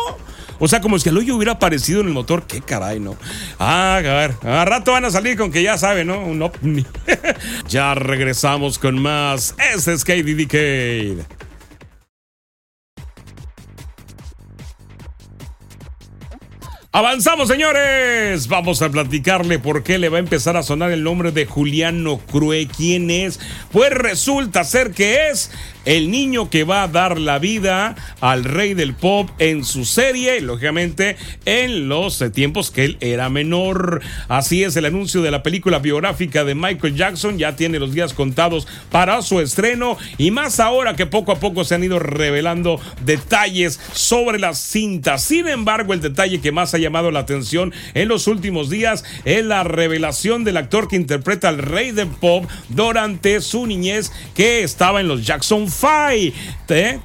O 0.59 0.67
sea, 0.67 0.79
como 0.79 0.97
si 0.99 1.09
el 1.09 1.17
hoyo 1.17 1.35
hubiera 1.35 1.53
aparecido 1.53 2.01
en 2.01 2.07
el 2.07 2.13
motor. 2.13 2.47
Qué 2.47 2.61
caray, 2.61 2.99
¿no? 2.99 3.17
Ah, 3.59 3.97
a 3.97 4.01
ver, 4.01 4.35
a 4.43 4.65
rato 4.65 4.91
van 4.91 5.05
a 5.05 5.11
salir 5.11 5.37
con 5.37 5.51
que 5.51 5.63
ya 5.63 5.77
sabe, 5.77 6.05
¿no? 6.05 6.25
Ya 7.67 7.95
regresamos 7.95 8.79
con 8.79 9.01
más. 9.01 9.55
Ese 9.73 9.93
es 9.93 10.05
KDDK. 10.05 11.25
Avanzamos, 16.95 17.49
señores. 17.49 18.47
Vamos 18.47 18.81
a 18.81 18.89
platicarle 18.89 19.59
por 19.59 19.83
qué 19.83 19.97
le 19.97 20.07
va 20.07 20.15
a 20.15 20.21
empezar 20.21 20.55
a 20.55 20.63
sonar 20.63 20.91
el 20.91 21.03
nombre 21.03 21.33
de 21.33 21.45
Juliano 21.45 22.19
Crue. 22.31 22.69
¿Quién 22.69 23.11
es? 23.11 23.41
Pues 23.73 23.91
resulta 23.91 24.63
ser 24.63 24.91
que 24.91 25.29
es 25.29 25.51
el 25.85 26.11
niño 26.11 26.49
que 26.49 26.63
va 26.63 26.83
a 26.83 26.87
dar 26.87 27.19
la 27.19 27.39
vida 27.39 27.95
al 28.21 28.43
rey 28.43 28.73
del 28.73 28.93
pop 28.93 29.29
en 29.39 29.63
su 29.63 29.85
serie, 29.85 30.41
lógicamente 30.41 31.15
en 31.45 31.87
los 31.87 32.23
tiempos 32.33 32.71
que 32.71 32.85
él 32.85 32.97
era 32.99 33.29
menor. 33.29 34.01
Así 34.27 34.63
es, 34.63 34.75
el 34.75 34.85
anuncio 34.85 35.21
de 35.21 35.31
la 35.31 35.43
película 35.43 35.79
biográfica 35.79 36.43
de 36.43 36.55
Michael 36.55 36.95
Jackson 36.95 37.37
ya 37.37 37.55
tiene 37.55 37.79
los 37.79 37.93
días 37.93 38.13
contados 38.13 38.67
para 38.91 39.21
su 39.21 39.39
estreno 39.39 39.97
y 40.17 40.31
más 40.31 40.59
ahora 40.59 40.95
que 40.95 41.05
poco 41.05 41.31
a 41.31 41.39
poco 41.39 41.63
se 41.63 41.75
han 41.75 41.83
ido 41.83 41.99
revelando 41.99 42.79
detalles 43.03 43.79
sobre 43.93 44.39
la 44.39 44.53
cinta. 44.53 45.17
Sin 45.17 45.47
embargo, 45.47 45.93
el 45.93 46.01
detalle 46.01 46.41
que 46.41 46.51
más 46.51 46.73
ha 46.73 46.77
llamado 46.77 47.11
la 47.11 47.19
atención 47.19 47.73
en 47.93 48.07
los 48.07 48.27
últimos 48.27 48.69
días 48.69 49.03
es 49.23 49.45
la 49.45 49.63
revelación 49.63 50.43
del 50.43 50.57
actor 50.57 50.87
que 50.87 50.95
interpreta 50.95 51.49
al 51.49 51.59
rey 51.59 51.91
del 51.91 52.07
pop 52.07 52.45
durante 52.69 53.41
su 53.41 53.65
niñez 53.65 54.11
que 54.33 54.63
estaba 54.63 55.01
en 55.01 55.07
los 55.07 55.25
Jackson 55.25 55.67
Five. 55.79 56.33
¿Eh? 56.69 56.99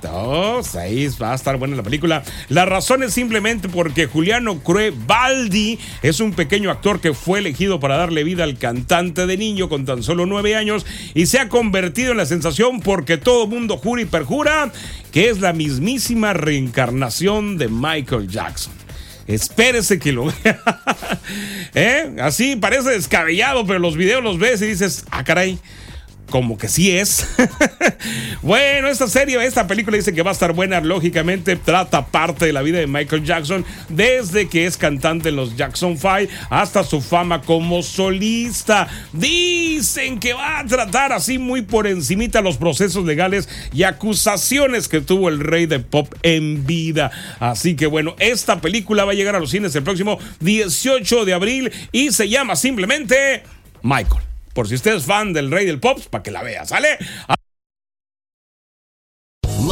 ahí 0.78 1.09
va 1.20 1.33
a 1.33 1.35
estar 1.35 1.56
buena 1.59 1.76
la 1.76 1.83
película. 1.83 2.22
La 2.48 2.64
razón 2.64 3.02
es 3.02 3.12
simplemente 3.12 3.68
porque 3.68 4.06
Juliano 4.06 4.61
Crue 4.61 4.92
Baldi 5.06 5.78
es 6.02 6.20
un 6.20 6.33
pequeño 6.33 6.70
actor 6.70 7.00
que 7.00 7.12
fue 7.12 7.40
elegido 7.40 7.80
para 7.80 7.96
darle 7.96 8.24
vida 8.24 8.44
al 8.44 8.59
cantante 8.59 9.26
de 9.26 9.37
niño 9.37 9.68
con 9.68 9.85
tan 9.85 10.02
solo 10.02 10.26
nueve 10.26 10.56
años 10.56 10.87
y 11.14 11.26
se 11.26 11.38
ha 11.38 11.48
convertido 11.48 12.12
en 12.12 12.18
la 12.18 12.26
sensación 12.26 12.80
porque 12.80 13.18
todo 13.18 13.46
mundo 13.46 13.76
jura 13.76 14.02
y 14.02 14.06
perjura 14.06 14.72
que 15.12 15.28
es 15.28 15.40
la 15.40 15.52
mismísima 15.52 16.33
reencarnación 16.33 17.59
de 17.59 17.68
Michael 17.68 18.28
Jackson. 18.28 18.72
Espérese 19.26 19.98
que 19.98 20.12
lo 20.12 20.26
vea. 20.44 20.61
¿Eh? 21.74 22.16
Así 22.20 22.56
parece 22.56 22.90
descabellado, 22.90 23.66
pero 23.66 23.78
los 23.78 23.96
videos 23.96 24.22
los 24.22 24.38
ves 24.38 24.62
y 24.62 24.66
dices, 24.66 25.04
ah, 25.11 25.24
caray. 25.24 25.59
Como 26.31 26.57
que 26.57 26.69
sí 26.69 26.97
es. 26.97 27.27
bueno, 28.43 28.88
esta 28.88 29.09
serie, 29.09 29.45
esta 29.45 29.66
película 29.66 29.97
dice 29.97 30.14
que 30.14 30.23
va 30.23 30.31
a 30.31 30.33
estar 30.33 30.53
buena, 30.53 30.81
lógicamente 30.81 31.57
trata 31.57 32.07
parte 32.07 32.47
de 32.47 32.53
la 32.53 32.62
vida 32.62 32.79
de 32.79 32.87
Michael 32.87 33.25
Jackson 33.25 33.64
desde 33.88 34.49
que 34.49 34.66
es 34.66 34.77
cantante 34.77 35.29
en 35.29 35.37
los 35.37 35.57
Jackson 35.57 35.99
5 35.99 36.33
hasta 36.49 36.85
su 36.85 37.01
fama 37.01 37.43
como 37.43 37.83
solista. 37.83 38.88
Dicen 39.12 40.19
que 40.19 40.33
va 40.33 40.61
a 40.61 40.66
tratar 40.66 41.12
así 41.12 41.38
muy 41.38 41.62
por 41.62 41.87
encimita 41.87 42.40
los 42.40 42.57
procesos 42.57 43.05
legales 43.05 43.49
y 43.73 43.83
acusaciones 43.83 44.88
que 44.88 45.01
tuvo 45.01 45.29
el 45.29 45.40
rey 45.40 45.66
de 45.66 45.81
pop 45.81 46.12
en 46.23 46.66
vida. 46.66 47.11
Así 47.38 47.75
que 47.75 47.87
bueno, 47.87 48.14
esta 48.19 48.61
película 48.61 49.05
va 49.05 49.12
a 49.12 49.16
llegar 49.16 49.37
a 49.37 49.40
los 49.40 49.51
cines 49.51 49.75
el 49.75 49.83
próximo 49.83 50.19
18 50.40 51.25
de 51.25 51.35
abril 51.35 51.73
y 51.93 52.12
se 52.12 52.29
llama 52.29 52.57
simplemente 52.57 53.43
Michael. 53.83 54.30
Por 54.54 54.68
si 54.68 54.74
usted 54.74 54.96
es 54.96 55.04
fan 55.04 55.32
del 55.32 55.50
rey 55.50 55.66
del 55.66 55.80
pop, 55.80 55.98
para 56.10 56.22
que 56.22 56.30
la 56.30 56.42
vea, 56.42 56.64
¿sale? 56.64 56.98